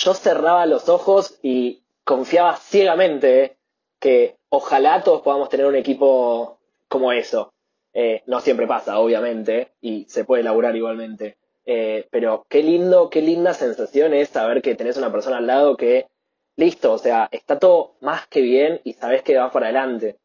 [0.04, 3.58] yo cerraba los ojos y confiaba ciegamente
[4.00, 7.54] que ojalá todos podamos tener un equipo como eso.
[7.94, 11.38] Eh, no siempre pasa, obviamente, y se puede elaborar igualmente.
[11.66, 15.78] Eh, pero qué lindo, qué linda sensación es saber que tenés una persona al lado
[15.78, 16.08] que,
[16.56, 20.20] listo, o sea, está todo más que bien y sabés que va para adelante.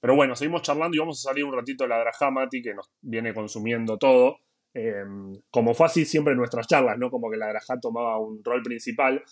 [0.00, 2.74] Pero bueno, seguimos charlando y vamos a salir un ratito de la Drajá, Mati, que
[2.74, 4.36] nos viene consumiendo todo.
[4.74, 5.04] Eh,
[5.50, 7.10] como fue así siempre en nuestras charlas, ¿no?
[7.10, 9.24] Como que la Drajá tomaba un rol principal.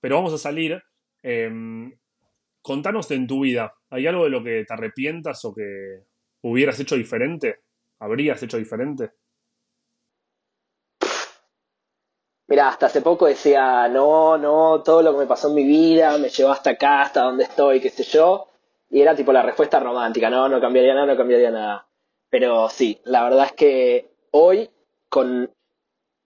[0.00, 0.82] Pero vamos a salir.
[1.22, 1.50] Eh,
[2.62, 6.04] contanos en tu vida, ¿hay algo de lo que te arrepientas o que
[6.42, 7.60] hubieras hecho diferente?
[7.98, 9.12] ¿Habrías hecho diferente?
[12.48, 16.16] Mira, hasta hace poco decía, no, no, todo lo que me pasó en mi vida
[16.16, 18.48] me llevó hasta acá, hasta donde estoy, qué sé yo.
[18.90, 21.86] Y era tipo la respuesta romántica, no, no cambiaría nada, no cambiaría nada.
[22.30, 24.70] Pero sí, la verdad es que hoy,
[25.10, 25.50] con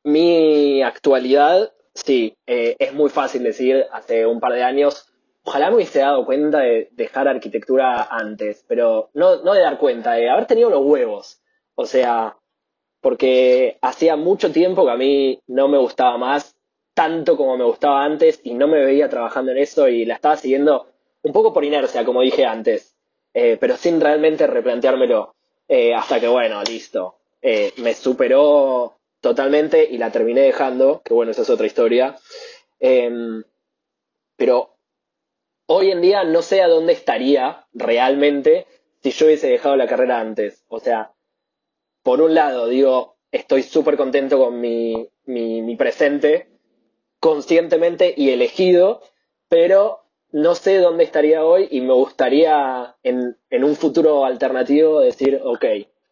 [0.05, 5.13] mi actualidad, sí, eh, es muy fácil decir, hace un par de años,
[5.45, 10.13] ojalá me hubiese dado cuenta de dejar arquitectura antes, pero no, no de dar cuenta,
[10.13, 11.41] de haber tenido los huevos.
[11.75, 12.37] O sea,
[13.01, 16.57] porque hacía mucho tiempo que a mí no me gustaba más
[16.95, 20.37] tanto como me gustaba antes y no me veía trabajando en eso y la estaba
[20.37, 20.87] siguiendo
[21.23, 22.97] un poco por inercia, como dije antes,
[23.33, 25.35] eh, pero sin realmente replanteármelo.
[25.69, 27.17] Eh, hasta que, bueno, listo.
[27.41, 32.17] Eh, me superó totalmente y la terminé dejando, que bueno, esa es otra historia.
[32.81, 33.43] Em,
[34.37, 34.77] pero
[35.67, 38.67] hoy en día no sé a dónde estaría realmente
[39.03, 40.65] si yo hubiese dejado la carrera antes.
[40.69, 41.13] O sea,
[42.03, 46.49] por un lado, digo, estoy súper contento con mi, mi, mi presente,
[47.21, 49.03] conscientemente y elegido,
[49.49, 50.01] pero
[50.33, 55.65] no sé dónde estaría hoy y me gustaría en, en un futuro alternativo decir, ok,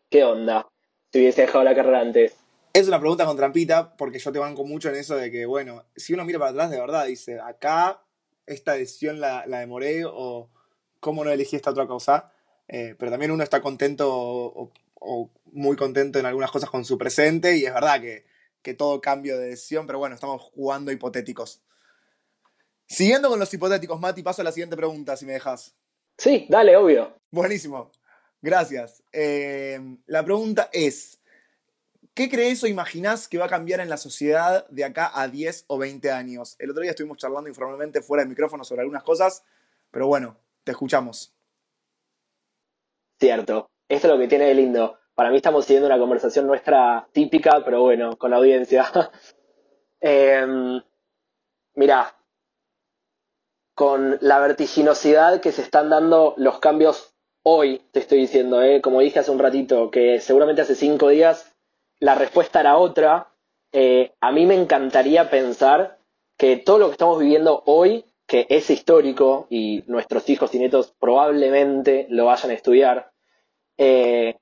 [0.08, 0.68] ¿qué onda?
[1.10, 2.39] Si hubiese dejado la carrera antes.
[2.72, 5.84] Es una pregunta con trampita, porque yo te banco mucho en eso de que, bueno,
[5.96, 8.02] si uno mira para atrás, de verdad, dice, acá
[8.46, 10.50] esta decisión la, la demoré o
[11.00, 12.32] cómo no elegí esta otra cosa.
[12.68, 16.96] Eh, pero también uno está contento o, o muy contento en algunas cosas con su
[16.96, 18.24] presente y es verdad que,
[18.62, 21.62] que todo cambio de decisión, pero bueno, estamos jugando hipotéticos.
[22.86, 25.74] Siguiendo con los hipotéticos, Mati, paso a la siguiente pregunta, si me dejas.
[26.18, 27.16] Sí, dale, obvio.
[27.30, 27.90] Buenísimo.
[28.42, 29.02] Gracias.
[29.12, 31.19] Eh, la pregunta es,
[32.20, 35.64] ¿qué crees o imaginás que va a cambiar en la sociedad de acá a 10
[35.68, 36.54] o 20 años?
[36.58, 39.42] El otro día estuvimos charlando informalmente fuera del micrófono sobre algunas cosas,
[39.90, 41.32] pero bueno, te escuchamos.
[43.18, 43.70] Cierto.
[43.88, 44.98] Esto es lo que tiene de lindo.
[45.14, 48.84] Para mí estamos siguiendo una conversación nuestra típica, pero bueno, con audiencia.
[50.02, 50.46] eh,
[51.74, 52.14] mirá,
[53.74, 58.82] con la vertiginosidad que se están dando los cambios hoy, te estoy diciendo, ¿eh?
[58.82, 61.49] como dije hace un ratito, que seguramente hace cinco días
[62.00, 63.28] la respuesta era otra,
[63.72, 65.98] eh, a mí me encantaría pensar
[66.36, 70.94] que todo lo que estamos viviendo hoy, que es histórico y nuestros hijos y nietos
[70.98, 73.12] probablemente lo vayan a estudiar,
[73.76, 74.36] eh,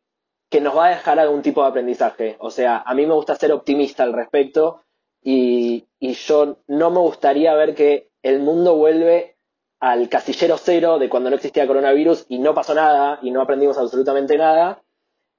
[0.50, 2.36] que nos va a dejar algún tipo de aprendizaje.
[2.38, 4.82] O sea, a mí me gusta ser optimista al respecto
[5.22, 9.36] y, yo no me gustaría ver que el mundo vuelve
[9.80, 13.78] al casillero cero de cuando no existía coronavirus y no pasó nada y no aprendimos
[13.78, 14.82] absolutamente nada.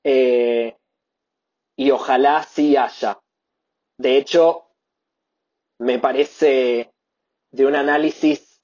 [0.04, 0.76] Eh,
[1.80, 3.20] y ojalá sí haya.
[3.98, 4.66] De hecho,
[5.78, 6.92] me parece
[7.52, 8.60] de un análisis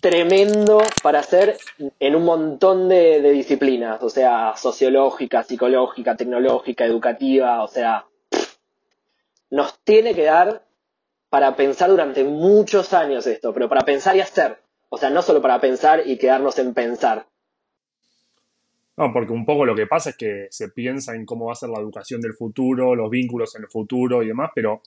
[0.00, 1.58] tremendo para hacer
[2.00, 8.04] en un montón de, disciplinas, o sea, sociológica, psicológica, tecnológica, educativa, o sea,
[9.50, 10.66] nos tiene que dar
[11.28, 14.60] para pensar durante muchos años esto, pero para pensar y hacer.
[14.88, 17.28] O sea, no solo para pensar y quedarnos en pensar.
[18.96, 21.56] No, porque un poco lo que pasa es que se piensa en cómo va a
[21.56, 24.82] ser la educación del futuro, los vínculos en el futuro y demás, pero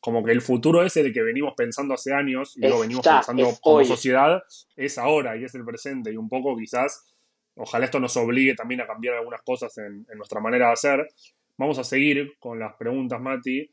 [0.00, 3.48] como que el futuro ese de que venimos pensando hace años y lo venimos pensando
[3.62, 4.42] como sociedad
[4.76, 7.16] es ahora y es el presente y un poco quizás,
[7.56, 11.08] ojalá esto nos obligue también a cambiar algunas cosas en, en nuestra manera de hacer.
[11.56, 13.70] Vamos a seguir con las preguntas, Mati.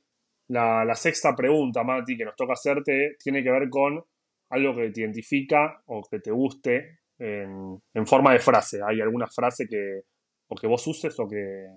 [0.49, 4.03] La, sexta pregunta, Mati, que nos toca hacerte, tiene que ver con
[4.49, 8.79] algo que te identifica o que te guste en, forma de frase.
[8.85, 10.01] ¿Hay alguna frase que,
[10.47, 11.67] o vos uses o que,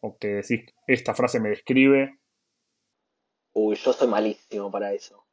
[0.00, 2.18] o que decís, esta frase me describe?
[3.52, 5.24] Uy, yo soy malísimo para eso.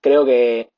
[0.00, 0.68] Creo que...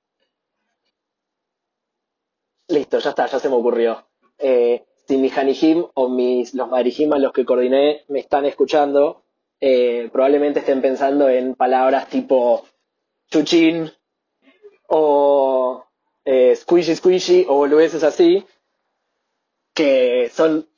[2.69, 4.07] Listo, ya está, ya se me ocurrió.
[4.39, 9.25] Eh, si mis Hanijim o mis, los Marijim a los que coordiné me están escuchando,
[9.61, 12.65] eh, probablemente estén pensando en palabras tipo
[13.29, 13.91] chuchín
[14.87, 15.85] o
[16.25, 18.47] eh, squishy squishy o boludeces así,
[19.75, 20.69] que son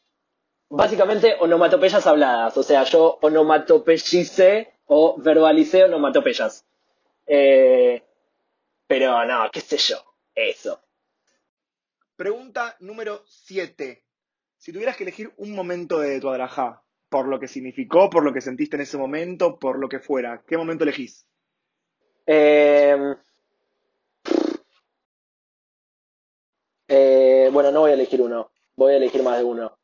[0.69, 2.57] básicamente onomatopeyas habladas.
[2.57, 6.65] O sea, yo onomatopeyicé o verbalicé onomatopeyas.
[7.27, 8.03] Eh,
[8.87, 9.97] pero no, qué sé yo,
[10.35, 10.81] eso.
[12.17, 14.03] Pregunta número 7.
[14.59, 18.33] Si tuvieras que elegir un momento de tu adrajá, por lo que significó, por lo
[18.33, 20.43] que sentiste en ese momento, por lo que fuera.
[20.47, 21.27] ¿Qué momento elegís?
[22.27, 22.97] Eh,
[26.95, 29.79] eh, bueno, no voy a elegir uno, voy a elegir más de uno.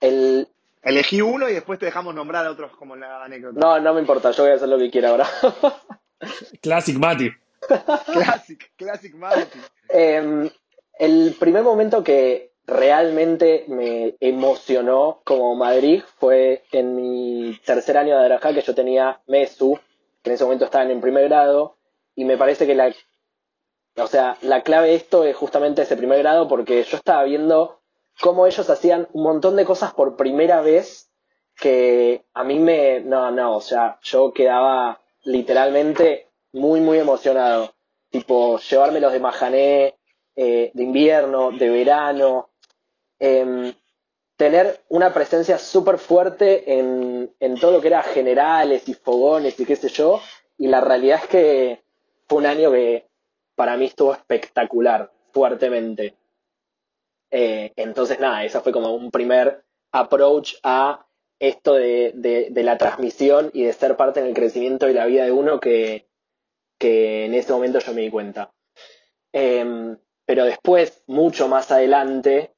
[0.00, 0.48] El...
[0.82, 3.60] Elegí uno y después te dejamos nombrar a otros como la anécdota.
[3.60, 5.28] No, no me importa, yo voy a hacer lo que quiera ahora.
[6.60, 7.30] Classic Mati.
[8.12, 9.60] classic, Classic Mati.
[9.88, 10.50] Em,
[10.98, 18.24] el primer momento que realmente me emocionó como Madrid fue en mi tercer año de
[18.24, 19.78] Arajá, que yo tenía MESU,
[20.22, 21.76] que en ese momento estaban en primer grado,
[22.16, 22.92] y me parece que la,
[23.96, 27.80] o sea, la clave de esto es justamente ese primer grado, porque yo estaba viendo
[28.20, 31.10] cómo ellos hacían un montón de cosas por primera vez
[31.56, 37.74] que a mí me, no, no, o sea, yo quedaba literalmente muy, muy emocionado.
[38.10, 39.98] Tipo, llevármelos de Majané,
[40.36, 42.50] eh, de invierno, de verano,
[43.24, 43.72] Em,
[44.36, 49.64] tener una presencia súper fuerte en, en, todo lo que era generales y fogones y
[49.64, 50.20] qué sé yo.
[50.58, 51.82] Y la realidad es que
[52.26, 53.06] fue un año que
[53.54, 56.16] para mí estuvo espectacular, fuertemente.
[57.30, 61.06] Eh, entonces, nada, esa fue como un primer approach a
[61.38, 62.12] esto de,
[62.50, 65.58] de, la transmisión y de ser parte en el crecimiento y la vida de uno
[65.58, 66.06] que,
[66.78, 68.52] que en ese momento yo me di cuenta.
[69.32, 72.52] Em, pero después, mucho más adelante,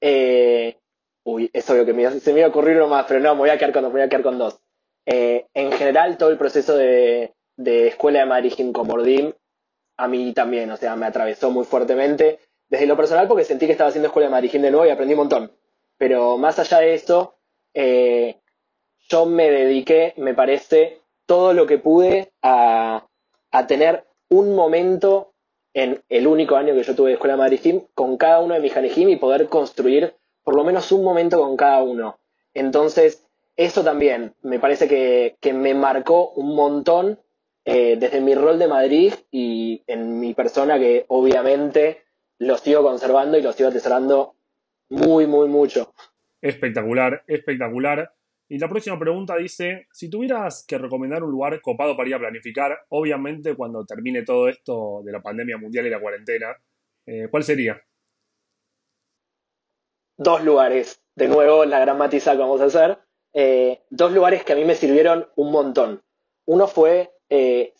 [0.00, 0.78] eh,
[1.24, 3.40] uy, es obvio que me, se me iba a ocurrir uno más, pero no, me
[3.40, 4.58] voy a quedar con dos, voy a quedar con dos.
[5.04, 9.32] Eh, en general, todo el proceso de, escuela de Madrid con Bordim,
[9.96, 12.38] a mí también, o sea, me atravesó muy fuertemente.
[12.68, 15.20] Desde lo personal, porque sentí que estaba haciendo escuela de de nuevo y aprendí un
[15.20, 15.52] montón.
[15.98, 17.36] Pero más allá de eso,
[17.74, 18.40] eh,
[19.08, 23.06] yo me dediqué, me parece, todo lo que pude a,
[23.52, 25.34] a tener un momento
[25.74, 28.76] en el único año que yo tuve de Escuela Madrid con cada uno de mis
[28.76, 32.18] Hanejim y poder construir por lo menos un momento con cada uno.
[32.54, 37.20] Entonces, eso también me parece que, me marcó un montón
[37.68, 42.04] eh, desde mi rol de Madrid y en mi persona que obviamente
[42.38, 44.36] lo sigo conservando y lo sigo atesorando
[44.88, 45.92] muy, muy mucho.
[46.40, 48.14] Espectacular, espectacular.
[48.48, 52.20] Y la próxima pregunta dice, si tuvieras que recomendar un lugar copado para ir a
[52.20, 56.56] planificar, obviamente cuando termine todo esto de la pandemia mundial y la cuarentena,
[57.04, 57.82] eh, ¿cuál sería?
[60.16, 62.98] Dos lugares, de nuevo la gran matiza que vamos a hacer,
[63.32, 66.04] eh, dos lugares que a mí me sirvieron un montón.
[66.44, 67.74] Uno fue eh,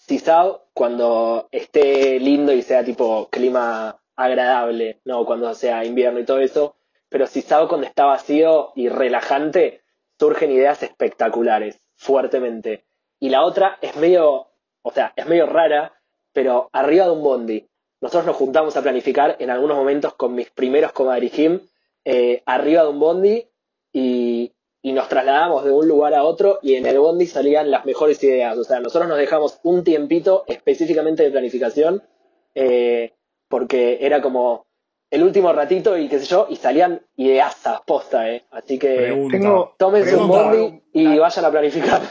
[0.73, 6.77] cuando esté lindo y sea tipo clima agradable, no cuando sea invierno y todo eso,
[7.09, 9.83] pero Cisao cuando está vacío y relajante,
[10.19, 12.85] surgen ideas espectaculares, fuertemente.
[13.21, 14.49] Y la otra es medio,
[14.83, 15.95] o sea, es medio rara,
[16.33, 17.69] pero arriba de un bondi.
[18.01, 21.61] Nosotros nos juntamos a planificar en algunos momentos con mis primeros comadrijim,
[22.05, 23.49] eh, arriba de un bondi
[23.93, 24.53] y,
[24.93, 28.57] nos trasladamos de un lugar a otro y en el bondi salían las mejores ideas.
[28.57, 32.03] O sea, nosotros nos dejamos un tiempito específicamente de planificación
[32.55, 33.13] eh,
[33.49, 34.67] porque era como,
[35.11, 37.57] el último ratito y qué sé yo, y salían ideas
[37.87, 38.45] posta, ¿eh?
[38.51, 39.15] Así que
[39.79, 42.03] tómense un bondi y vayan a planificar.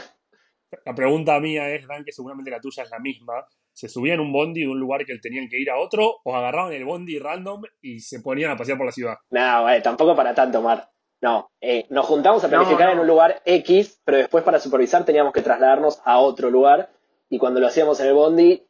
[0.84, 3.46] La pregunta mía es, Dan, que seguramente la tuya es la misma.
[3.72, 6.72] ¿Se subían un bondi de un lugar que tenían que ir a otro o agarraban
[6.72, 9.16] el bondi random y se ponían a pasear por la ciudad?
[9.30, 10.88] No, eh, tampoco para tanto, Mar.
[11.20, 15.32] No, eh, nos juntamos a planificar en un lugar X, pero después para supervisar teníamos
[15.32, 16.90] que trasladarnos a otro lugar
[17.28, 18.66] y cuando lo hacíamos en el bondi,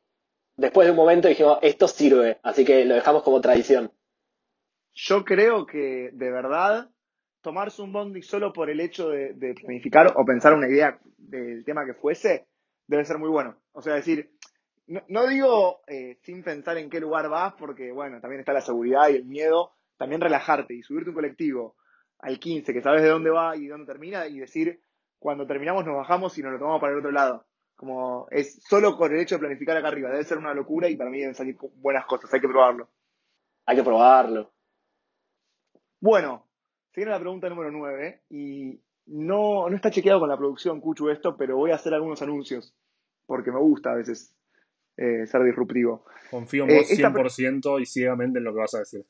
[0.56, 3.90] después de un momento dijimos, esto sirve, así que lo dejamos como tradición.
[4.94, 6.88] Yo creo que de verdad
[7.42, 11.84] tomarse un bondi solo por el hecho de, planificar o pensar una idea del tema
[11.84, 12.46] que fuese
[12.86, 13.56] debe ser muy bueno.
[13.72, 14.30] O sea, decir,
[14.86, 19.08] no, digo eh, sin pensar en qué lugar vas, porque bueno, también está la seguridad
[19.08, 21.76] y el miedo, también relajarte y subirte un colectivo
[22.26, 24.80] al 15, que sabes de dónde va y dónde termina, y decir,
[25.16, 27.46] cuando terminamos nos bajamos y nos lo tomamos para el otro lado.
[27.76, 30.96] Como es solo con el hecho de planificar acá arriba, debe ser una locura y
[30.96, 32.88] para mí deben salir buenas cosas, hay que probarlo.
[33.66, 34.52] Hay que probarlo.
[36.00, 36.48] Bueno,
[36.90, 41.10] se viene la pregunta número 9 y no, no está chequeado con la producción, Cuchu,
[41.10, 42.74] esto, pero voy a hacer algunos anuncios
[43.24, 44.34] porque me gusta a veces
[44.96, 46.04] eh, ser disruptivo.
[46.28, 49.04] Confío en vos 100% eh, y ciegamente en lo que vas a decir.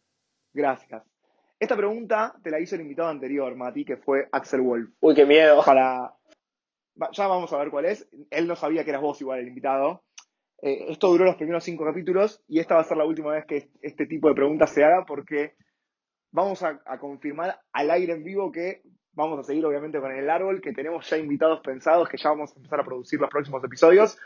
[0.52, 1.15] Gracias.
[1.58, 4.90] Esta pregunta te la hizo el invitado anterior, Mati, que fue Axel Wolf.
[5.00, 5.62] Uy, qué miedo.
[5.64, 6.14] Para...
[7.12, 8.08] Ya vamos a ver cuál es.
[8.30, 10.02] Él no sabía que eras vos igual el invitado.
[10.62, 13.44] Eh, esto duró los primeros cinco capítulos y esta va a ser la última vez
[13.44, 15.54] que este tipo de preguntas se haga porque
[16.32, 18.82] vamos a, confirmar al aire en vivo que
[19.12, 22.52] vamos a seguir obviamente con el árbol, que tenemos ya invitados pensados, que ya vamos
[22.52, 24.18] a empezar a producir los próximos episodios,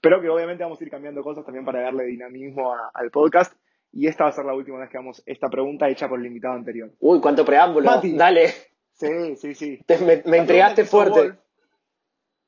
[0.00, 3.54] pero que obviamente vamos a ir cambiando cosas también para darle dinamismo al podcast.
[3.96, 6.26] Y esta va a ser la última vez que hagamos esta pregunta hecha por el
[6.26, 6.92] invitado anterior.
[6.98, 7.88] Uy, cuánto preámbulo.
[8.02, 8.52] Dale.
[8.92, 9.80] Sí, sí, sí.
[10.26, 11.38] me, entregaste fuerte.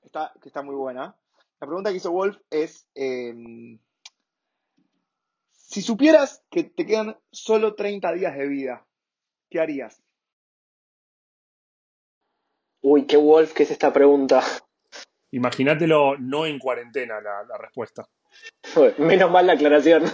[0.02, 1.16] está, que está muy buena.
[1.60, 3.78] La pregunta que hizo Wolf es, em,
[5.52, 8.86] si supieras que te quedan solo 30 días de vida,
[9.48, 10.02] ¿qué harías?
[12.82, 14.42] Uy, qué Wolf que es esta pregunta.
[15.30, 18.08] Imagínatelo no en cuarentena la, respuesta.
[18.98, 20.04] Menos mal la aclaración.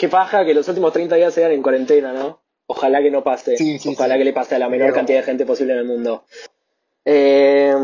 [0.00, 2.40] Qué paja que los últimos 30 días sean en cuarentena, ¿no?
[2.66, 3.54] Ojalá que no pase.
[3.86, 6.24] Ojalá que le pase a la menor cantidad de gente posible en el mundo.
[7.04, 7.74] Eh,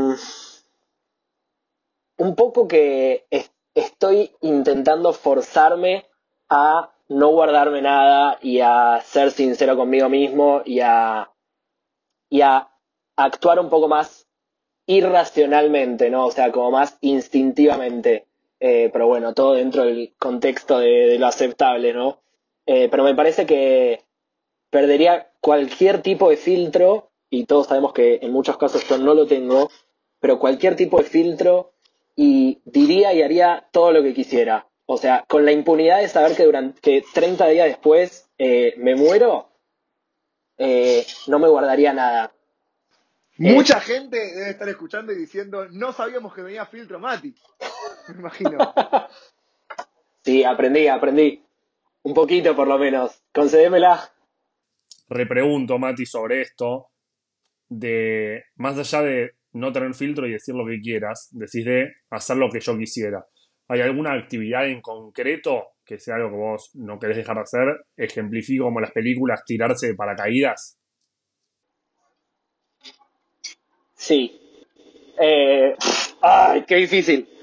[2.16, 3.26] un poco que
[3.74, 6.06] estoy intentando forzarme
[6.48, 11.30] a no guardarme nada y a ser sincero conmigo mismo y a,
[12.30, 12.70] y a
[13.14, 14.26] actuar un poco más
[14.86, 16.24] irracionalmente, ¿no?
[16.24, 18.25] O sea, como más instintivamente.
[18.58, 22.20] Eh, pero bueno, todo dentro del contexto de, lo aceptable, ¿no?
[22.64, 24.02] Eh, pero me parece que
[24.70, 29.26] perdería cualquier tipo de filtro, y todos sabemos que en muchos casos yo no lo
[29.26, 29.70] tengo,
[30.20, 31.72] pero cualquier tipo de filtro
[32.14, 34.66] y diría y haría todo lo que quisiera.
[34.86, 38.94] O sea, con la impunidad de saber que durante que 30 días después eh, me
[38.94, 39.50] muero,
[40.58, 42.32] eh, no me guardaría nada.
[43.38, 47.34] Mucha gente debe estar escuchando y diciendo, no sabíamos que venía filtro Mati.
[48.14, 48.58] Me imagino.
[50.22, 51.42] sí, aprendí, aprendí.
[52.02, 53.22] Un poquito por lo menos.
[53.32, 54.10] Concedémela.
[55.08, 56.88] Repregunto, Mati, sobre esto.
[57.68, 62.36] De más allá de no tener filtro y decir lo que quieras, decís de hacer
[62.36, 63.26] lo que yo quisiera.
[63.68, 67.86] ¿Hay alguna actividad en concreto que sea algo que vos no querés dejar de hacer?
[67.96, 70.78] Ejemplifico como las películas tirarse de paracaídas.
[73.94, 74.40] Sí.
[75.20, 75.74] Eh,
[76.20, 77.35] ay, qué difícil.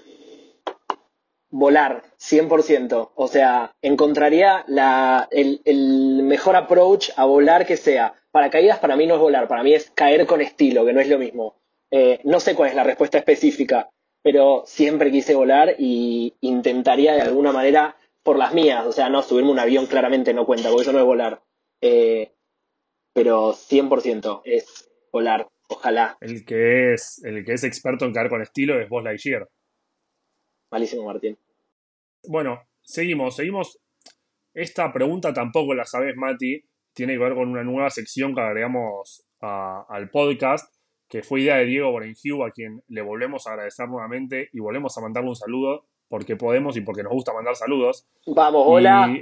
[1.55, 3.11] Volar, 100%.
[3.13, 8.15] O sea, encontraría la, el, mejor approach a volar que sea.
[8.31, 11.07] Paracaídas para mí no es volar, para mí es caer con estilo, que no es
[11.07, 11.55] lo mismo.
[11.91, 13.87] Eh, no sé cuál es la respuesta específica,
[14.23, 19.21] pero siempre quise volar y intentaría de alguna manera por las mías, o sea, no
[19.21, 21.43] subirme un avión claramente no cuenta, porque eso no es volar.
[21.81, 22.31] Eh,
[23.13, 26.17] pero 100% es volar, ojalá.
[26.19, 29.47] El que es el que es experto en caer con estilo es Buzz Lightyear.
[30.73, 31.37] Malísimo, Martín.
[32.27, 33.79] Bueno, seguimos, seguimos.
[34.55, 36.63] Esta pregunta tampoco la sabes, Mati.
[36.93, 40.73] Tiene que ver con una nueva sección que agregamos al podcast
[41.07, 44.97] que fue idea de Diego Borenhue, a quien le volvemos a agradecer nuevamente y volvemos
[44.97, 48.07] a mandarle un saludo porque podemos y porque nos gusta mandar saludos.
[48.25, 49.15] Vamos, hola.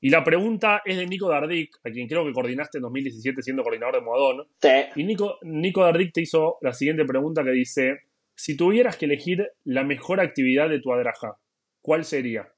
[0.00, 3.62] Y, la pregunta es de Nico Dardic, a quien creo que coordinaste en 2017 siendo
[3.62, 4.48] coordinador de Moadón.
[4.62, 4.70] Sí.
[4.96, 7.98] Y Nico, Nico Dardic te hizo la siguiente pregunta que dice,
[8.40, 11.36] si tuvieras que elegir la mejor actividad de tu adraja,
[11.82, 12.50] ¿cuál sería?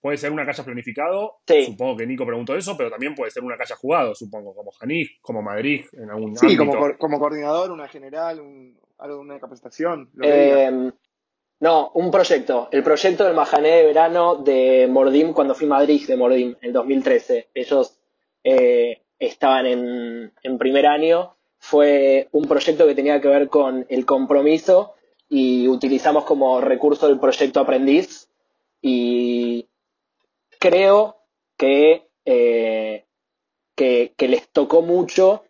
[0.00, 3.54] Puede ser una hayas planificado, supongo que Nico preguntó eso, pero también puede ser una
[3.54, 8.40] hayas jugado, supongo, como Janif, como Madrid, en algún Sí, como, como, coordinador, una general,
[8.40, 10.10] un, algo, una capacitación.
[10.22, 10.90] Em,
[11.60, 12.68] no, un proyecto.
[12.72, 16.72] El proyecto del Majané de verano de Mordim cuando fui a Madrid de Mordim en
[16.72, 17.50] 2013.
[17.54, 17.96] Ellos
[18.42, 24.06] eh, estaban en, en primer año fue un proyecto que tenía que ver con el
[24.06, 24.94] compromiso
[25.28, 28.28] y utilizamos como recurso el proyecto aprendiz
[28.80, 29.68] y
[30.58, 31.16] creo
[31.56, 33.04] que, eh,
[33.74, 35.44] que, les tocó mucho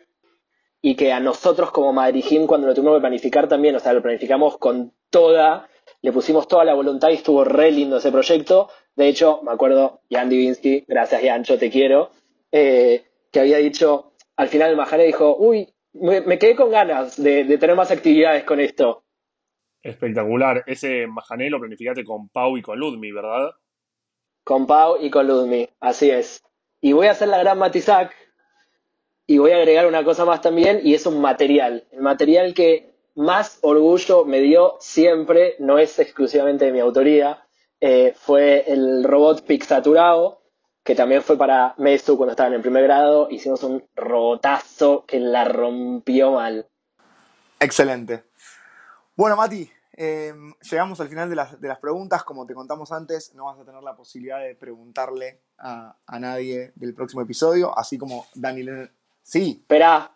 [0.81, 4.03] y que a nosotros como Madrid cuando lo tuvimos que planificar también, o sea, lo
[4.03, 5.69] planificamos con toda,
[6.01, 8.71] le pusimos toda la voluntad y estuvo re lindo ese proyecto.
[8.95, 12.11] De hecho, me acuerdo, Jan Divinsky, gracias Yancho, te quiero,
[12.53, 17.45] eh, que había dicho, al final el Majané dijo, uy, me, quedé con ganas de,
[17.59, 19.05] tener más actividades con esto.
[19.83, 20.65] Espectacular.
[20.67, 23.51] Ese Majané lo planificaste con Pau y con Ludmi, ¿verdad?
[24.45, 26.43] Con Pau y con Ludmi, así es.
[26.81, 28.15] Y voy a hacer la gran Matizac
[29.27, 31.87] y voy a agregar una cosa más también y es un material.
[31.91, 37.47] El material que más orgullo me dio siempre, no es exclusivamente de mi autoría,
[37.81, 40.41] eh, fue el robot Pixaturao,
[40.87, 43.27] que también fue para Mesu cuando estaba en el primer grado.
[43.29, 46.69] Hicimos un robotazo que la rompió mal.
[47.59, 48.23] Excelente.
[49.17, 52.23] Bueno, Mati, em, llegamos al final de las, de las, preguntas.
[52.23, 56.95] Como te contamos antes, no vas a tener la posibilidad de preguntarle a, nadie del
[56.95, 58.93] próximo episodio, así como Daniel.
[59.25, 59.59] Sí.
[59.63, 60.13] Espera.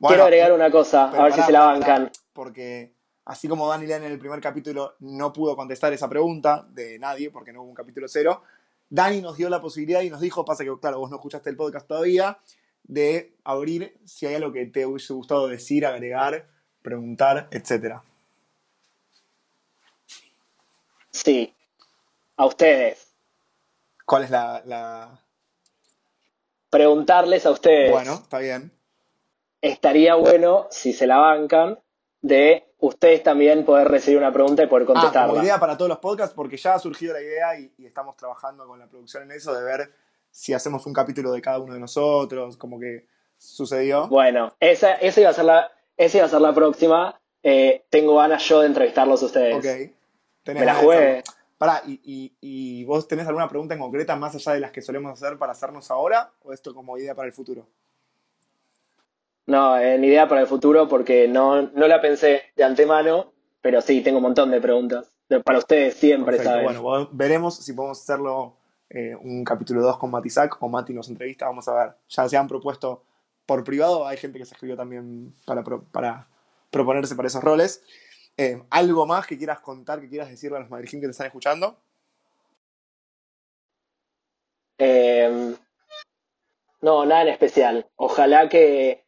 [0.00, 2.10] Quiero agregar una cosa, a ver si se la bancan.
[2.32, 2.94] porque
[3.26, 7.52] así como Daniel en el primer capítulo no pudo contestar esa pregunta de nadie, porque
[7.52, 8.42] no hubo un capítulo cero,
[8.88, 11.56] Dani nos dio la posibilidad y nos dijo, pasa que, claro, vos no escuchaste el
[11.56, 12.38] podcast todavía,
[12.82, 16.48] de abrir si hay algo que te hubiese gustado decir, agregar,
[16.82, 18.00] preguntar, etc.
[21.10, 21.54] Sí,
[22.36, 23.14] a ustedes.
[24.04, 25.20] ¿Cuál es la, la...
[26.70, 27.90] Preguntarles a ustedes.
[27.90, 28.70] Bueno, está bien.
[29.62, 31.78] Estaría bueno, si se la bancan,
[32.24, 35.24] de ustedes también poder recibir una pregunta y poder contestarla.
[35.24, 38.16] Ah, como idea para todos los podcasts, porque ya ha surgido la idea y, estamos
[38.16, 39.92] trabajando con la producción en eso, de ver
[40.30, 43.06] si hacemos un capítulo de cada uno de nosotros, como que
[43.36, 44.08] sucedió.
[44.08, 47.20] Bueno, esa, esa, iba, a ser la, esa iba a ser la próxima.
[47.42, 49.56] Eh, tengo ganas yo de entrevistarlos a ustedes.
[49.56, 49.94] Ok.
[50.44, 51.22] Tenés Me la juegue.
[51.58, 55.12] Pará, y, y, vos tenés alguna pregunta en concreta más allá de las que solemos
[55.12, 56.32] hacer para hacernos ahora?
[56.42, 57.68] ¿O esto como idea para el futuro?
[59.46, 64.00] No, en idea para el futuro porque no, no la pensé de antemano, pero sí,
[64.00, 65.14] tengo un montón de preguntas.
[65.44, 66.78] Para ustedes siempre, ¿sabes?
[66.78, 68.56] Bueno, veremos si podemos hacerlo
[68.90, 71.94] eh, un capítulo 2 con Matizac o Mati nos entrevista, vamos a ver.
[72.08, 73.02] Ya se han propuesto
[73.46, 76.28] por privado, hay gente que se escribió también para, para
[76.70, 77.82] proponerse para esos roles.
[78.36, 81.26] Eh, ¿Algo más que quieras contar, que quieras decirle a los madrileños que te están
[81.26, 81.78] escuchando?
[84.78, 85.54] Eh,
[86.80, 87.88] no, nada en especial.
[87.96, 89.03] Ojalá que,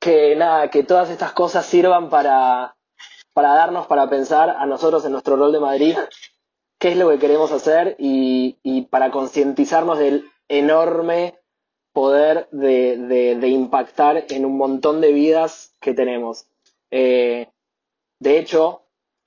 [0.00, 2.76] que nada, que todas estas cosas sirvan para,
[3.32, 5.96] para darnos, para pensar a nosotros en nuestro rol de Madrid,
[6.78, 11.38] qué es lo que queremos hacer y, y para concientizarnos del enorme
[11.92, 16.46] poder de, de, impactar en un montón de vidas que tenemos.
[16.90, 17.48] Eh,
[18.20, 18.82] de hecho,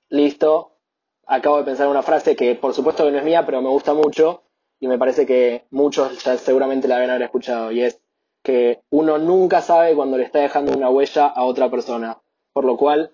[0.08, 0.78] listo,
[1.26, 3.92] acabo de pensar una frase que por supuesto que no es mía, pero me gusta
[3.92, 4.44] mucho
[4.80, 8.01] y me parece que muchos seguramente la deben haber escuchado y es
[8.42, 12.20] que uno nunca sabe cuando le está dejando una huella a otra persona.
[12.52, 13.12] Por lo cual,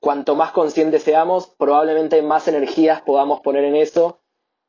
[0.00, 4.20] cuanto más conscientes seamos, probablemente más energías podamos poner en eso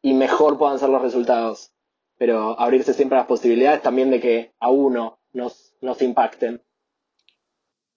[0.01, 1.71] y mejor puedan ser los resultados.
[2.17, 6.61] Pero abrirse siempre las posibilidades también de que a uno nos, nos impacten.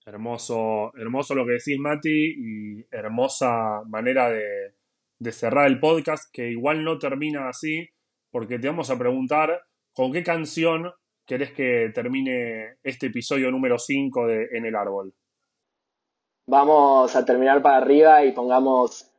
[0.06, 4.74] Hermoso, hermoso lo que decís, Mati, y hermosa manera de,
[5.18, 7.88] de cerrar el podcast, que igual no termina así,
[8.30, 9.62] porque te vamos a preguntar
[9.94, 10.92] con qué canción
[11.26, 15.14] querés que termine este episodio número 5 de En el Árbol?
[16.46, 19.10] Vamos a terminar para arriba y pongamos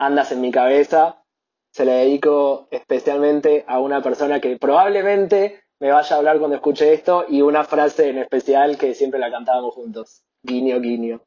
[0.00, 1.24] Andas en mi cabeza.
[1.72, 6.92] Se le dedico especialmente a una persona que probablemente me vaya a hablar cuando escuche
[6.92, 10.24] esto y una frase en especial que siempre la cantábamos juntos.
[10.42, 11.22] Guiño, guiño.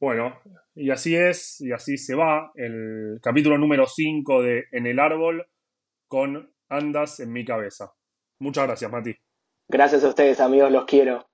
[0.00, 0.40] Bueno,
[0.74, 5.46] y así es, y así se va el capítulo número 5 de En el Árbol
[6.08, 7.92] con Andas en mi cabeza.
[8.40, 9.14] Muchas gracias, Mati.
[9.68, 11.28] Gracias a ustedes, amigos, los quiero.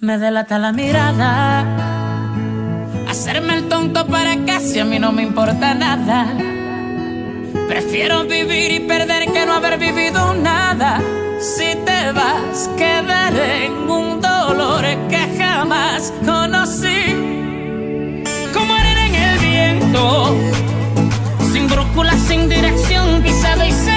[0.00, 1.64] Me delata la mirada,
[3.08, 6.26] hacerme el tonto para casi a mí no me importa nada.
[7.68, 11.00] Prefiero vivir y perder que no haber vivido nada.
[11.40, 17.14] Si te vas, quedaré en un dolor que jamás conocí.
[18.52, 20.53] Como arena en el viento.
[23.64, 23.93] I say.